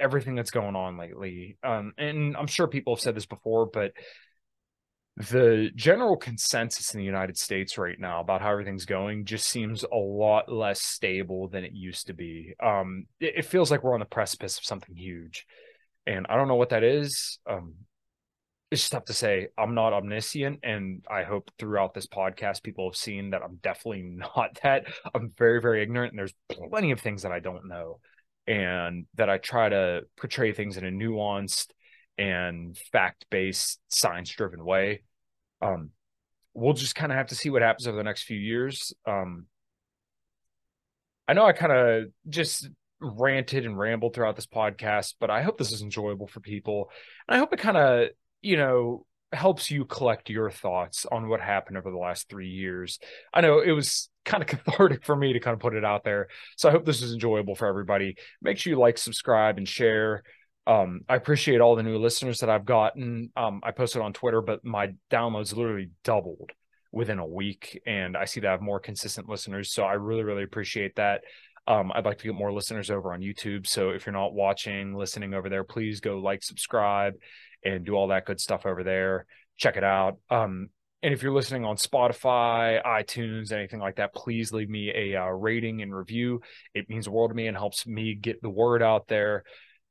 everything 0.00 0.34
that's 0.34 0.50
going 0.50 0.76
on 0.76 0.98
lately, 0.98 1.56
um, 1.62 1.92
and 1.98 2.36
I'm 2.36 2.46
sure 2.46 2.66
people 2.66 2.94
have 2.94 3.02
said 3.02 3.14
this 3.14 3.26
before, 3.26 3.66
but 3.66 3.92
the 5.30 5.70
general 5.74 6.16
consensus 6.16 6.94
in 6.94 6.98
the 6.98 7.04
United 7.04 7.36
States 7.36 7.76
right 7.76 7.98
now 7.98 8.20
about 8.20 8.40
how 8.40 8.52
everything's 8.52 8.84
going 8.84 9.24
just 9.24 9.48
seems 9.48 9.82
a 9.82 9.96
lot 9.96 10.50
less 10.50 10.80
stable 10.80 11.48
than 11.48 11.64
it 11.64 11.72
used 11.72 12.06
to 12.06 12.14
be. 12.14 12.54
Um, 12.62 13.06
it, 13.18 13.38
it, 13.38 13.44
feels 13.44 13.68
like 13.68 13.82
we're 13.82 13.94
on 13.94 14.00
the 14.00 14.06
precipice 14.06 14.58
of 14.58 14.64
something 14.64 14.94
huge, 14.94 15.44
and 16.06 16.24
I 16.28 16.36
don't 16.36 16.46
know 16.46 16.54
what 16.54 16.68
that 16.68 16.84
is. 16.84 17.40
Um, 17.50 17.74
it's 18.70 18.82
just 18.82 18.92
tough 18.92 19.06
to 19.06 19.12
say. 19.12 19.48
I'm 19.56 19.74
not 19.74 19.92
omniscient, 19.92 20.60
and 20.62 21.04
I 21.10 21.22
hope 21.22 21.50
throughout 21.58 21.94
this 21.94 22.06
podcast 22.06 22.62
people 22.62 22.88
have 22.88 22.96
seen 22.96 23.30
that 23.30 23.42
I'm 23.42 23.56
definitely 23.62 24.02
not 24.36 24.58
that. 24.62 24.84
I'm 25.14 25.32
very, 25.36 25.60
very 25.60 25.82
ignorant, 25.82 26.12
and 26.12 26.18
there's 26.18 26.34
plenty 26.50 26.90
of 26.90 27.00
things 27.00 27.22
that 27.22 27.32
I 27.32 27.40
don't 27.40 27.68
know, 27.68 28.00
and 28.46 29.06
that 29.14 29.30
I 29.30 29.38
try 29.38 29.68
to 29.68 30.02
portray 30.16 30.52
things 30.52 30.76
in 30.76 30.84
a 30.84 30.90
nuanced 30.90 31.68
and 32.16 32.76
fact-based, 32.92 33.80
science-driven 33.88 34.64
way 34.64 35.02
um, 35.60 35.90
we'll 36.54 36.72
just 36.72 36.94
kind 36.94 37.12
of 37.12 37.18
have 37.18 37.28
to 37.28 37.34
see 37.34 37.50
what 37.50 37.62
happens 37.62 37.86
over 37.86 37.96
the 37.96 38.04
next 38.04 38.24
few 38.24 38.38
years. 38.38 38.92
Um, 39.06 39.46
I 41.26 41.34
know 41.34 41.44
I 41.44 41.52
kind 41.52 41.72
of 41.72 42.04
just 42.28 42.68
ranted 43.00 43.66
and 43.66 43.78
rambled 43.78 44.14
throughout 44.14 44.36
this 44.36 44.46
podcast, 44.46 45.14
but 45.20 45.30
I 45.30 45.42
hope 45.42 45.58
this 45.58 45.72
is 45.72 45.82
enjoyable 45.82 46.26
for 46.26 46.40
people. 46.40 46.90
And 47.28 47.36
I 47.36 47.38
hope 47.38 47.52
it 47.52 47.60
kind 47.60 47.76
of, 47.76 48.08
you 48.42 48.56
know, 48.56 49.04
helps 49.32 49.70
you 49.70 49.84
collect 49.84 50.30
your 50.30 50.50
thoughts 50.50 51.06
on 51.10 51.28
what 51.28 51.40
happened 51.40 51.76
over 51.76 51.90
the 51.90 51.98
last 51.98 52.28
three 52.28 52.48
years. 52.48 52.98
I 53.32 53.40
know 53.40 53.60
it 53.60 53.72
was 53.72 54.08
kind 54.24 54.42
of 54.42 54.48
cathartic 54.64 55.04
for 55.04 55.16
me 55.16 55.32
to 55.34 55.40
kind 55.40 55.54
of 55.54 55.60
put 55.60 55.74
it 55.74 55.84
out 55.84 56.04
there. 56.04 56.28
So 56.56 56.68
I 56.68 56.72
hope 56.72 56.84
this 56.84 57.02
is 57.02 57.12
enjoyable 57.12 57.54
for 57.54 57.66
everybody. 57.66 58.16
Make 58.40 58.58
sure 58.58 58.72
you 58.72 58.78
like, 58.78 58.98
subscribe, 58.98 59.58
and 59.58 59.68
share. 59.68 60.22
Um, 60.66 61.00
I 61.08 61.16
appreciate 61.16 61.60
all 61.60 61.76
the 61.76 61.82
new 61.82 61.98
listeners 61.98 62.40
that 62.40 62.50
I've 62.50 62.66
gotten. 62.66 63.30
Um, 63.36 63.60
I 63.62 63.70
posted 63.70 64.02
on 64.02 64.12
Twitter, 64.12 64.42
but 64.42 64.64
my 64.64 64.94
downloads 65.10 65.56
literally 65.56 65.90
doubled 66.04 66.52
within 66.92 67.18
a 67.18 67.26
week, 67.26 67.80
and 67.86 68.16
I 68.16 68.24
see 68.24 68.40
that 68.40 68.48
I 68.48 68.52
have 68.52 68.60
more 68.60 68.80
consistent 68.80 69.28
listeners. 69.28 69.70
So 69.70 69.84
I 69.84 69.94
really, 69.94 70.24
really 70.24 70.42
appreciate 70.42 70.96
that. 70.96 71.22
Um, 71.68 71.92
I'd 71.94 72.06
like 72.06 72.18
to 72.18 72.24
get 72.24 72.34
more 72.34 72.52
listeners 72.52 72.90
over 72.90 73.12
on 73.12 73.20
YouTube. 73.20 73.66
So 73.66 73.90
if 73.90 74.06
you're 74.06 74.14
not 74.14 74.32
watching, 74.32 74.94
listening 74.94 75.34
over 75.34 75.48
there, 75.50 75.64
please 75.64 76.00
go 76.00 76.18
like, 76.18 76.42
subscribe, 76.42 77.12
and 77.62 77.84
do 77.84 77.94
all 77.94 78.08
that 78.08 78.24
good 78.24 78.40
stuff 78.40 78.64
over 78.64 78.82
there. 78.82 79.26
Check 79.58 79.76
it 79.76 79.84
out. 79.84 80.16
Um, 80.30 80.70
and 81.02 81.12
if 81.12 81.22
you're 81.22 81.32
listening 81.32 81.64
on 81.64 81.76
Spotify, 81.76 82.82
iTunes, 82.84 83.52
anything 83.52 83.80
like 83.80 83.96
that, 83.96 84.14
please 84.14 84.50
leave 84.50 84.70
me 84.70 84.90
a 84.90 85.22
uh, 85.22 85.26
rating 85.26 85.82
and 85.82 85.94
review. 85.94 86.40
It 86.74 86.88
means 86.88 87.04
the 87.04 87.12
world 87.12 87.30
to 87.30 87.34
me 87.36 87.46
and 87.46 87.56
helps 87.56 87.86
me 87.86 88.14
get 88.14 88.42
the 88.42 88.50
word 88.50 88.82
out 88.82 89.06
there 89.06 89.44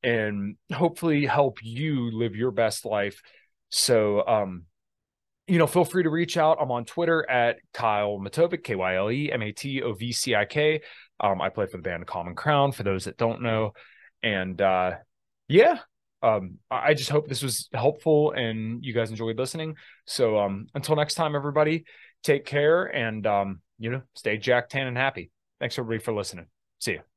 and 0.03 0.57
hopefully 0.73 1.25
help 1.25 1.59
you 1.61 2.11
live 2.11 2.35
your 2.35 2.51
best 2.51 2.85
life. 2.85 3.21
So, 3.69 4.25
um, 4.27 4.63
you 5.47 5.59
know, 5.59 5.67
feel 5.67 5.85
free 5.85 6.03
to 6.03 6.09
reach 6.09 6.35
out. 6.37 6.57
I'm 6.59 6.71
on 6.71 6.83
Twitter 6.83 7.29
at 7.29 7.57
Kyle 7.73 8.19
Matovcik, 8.19 8.63
K 8.63 8.75
Y 8.75 8.95
L 8.95 9.09
E 9.09 9.31
M 9.31 9.41
A 9.41 9.51
T 9.53 9.81
O 9.81 9.93
V 9.93 10.11
C 10.11 10.35
I 10.35 10.43
K. 10.43 10.81
Um, 11.19 11.41
I 11.41 11.49
play 11.49 11.65
for 11.65 11.77
the 11.77 11.83
band 11.83 12.05
Common 12.07 12.35
Crown, 12.35 12.71
for 12.71 12.83
those 12.83 13.05
that 13.05 13.17
don't 13.17 13.41
know. 13.41 13.73
And 14.23 14.61
uh, 14.61 14.95
yeah, 15.47 15.79
um, 16.21 16.57
I 16.69 16.93
just 16.93 17.09
hope 17.09 17.27
this 17.27 17.43
was 17.43 17.69
helpful 17.73 18.31
and 18.31 18.83
you 18.83 18.93
guys 18.93 19.09
enjoyed 19.09 19.37
listening. 19.37 19.75
So 20.05 20.37
um, 20.39 20.67
until 20.73 20.95
next 20.95 21.15
time, 21.15 21.35
everybody, 21.35 21.85
take 22.23 22.45
care 22.45 22.85
and, 22.85 23.25
um, 23.27 23.61
you 23.79 23.91
know, 23.91 24.01
stay 24.15 24.37
Jack 24.37 24.69
Tan 24.69 24.87
and 24.87 24.97
happy. 24.97 25.31
Thanks, 25.59 25.77
everybody, 25.77 26.03
for 26.03 26.13
listening. 26.13 26.47
See 26.79 26.93
you. 26.93 27.16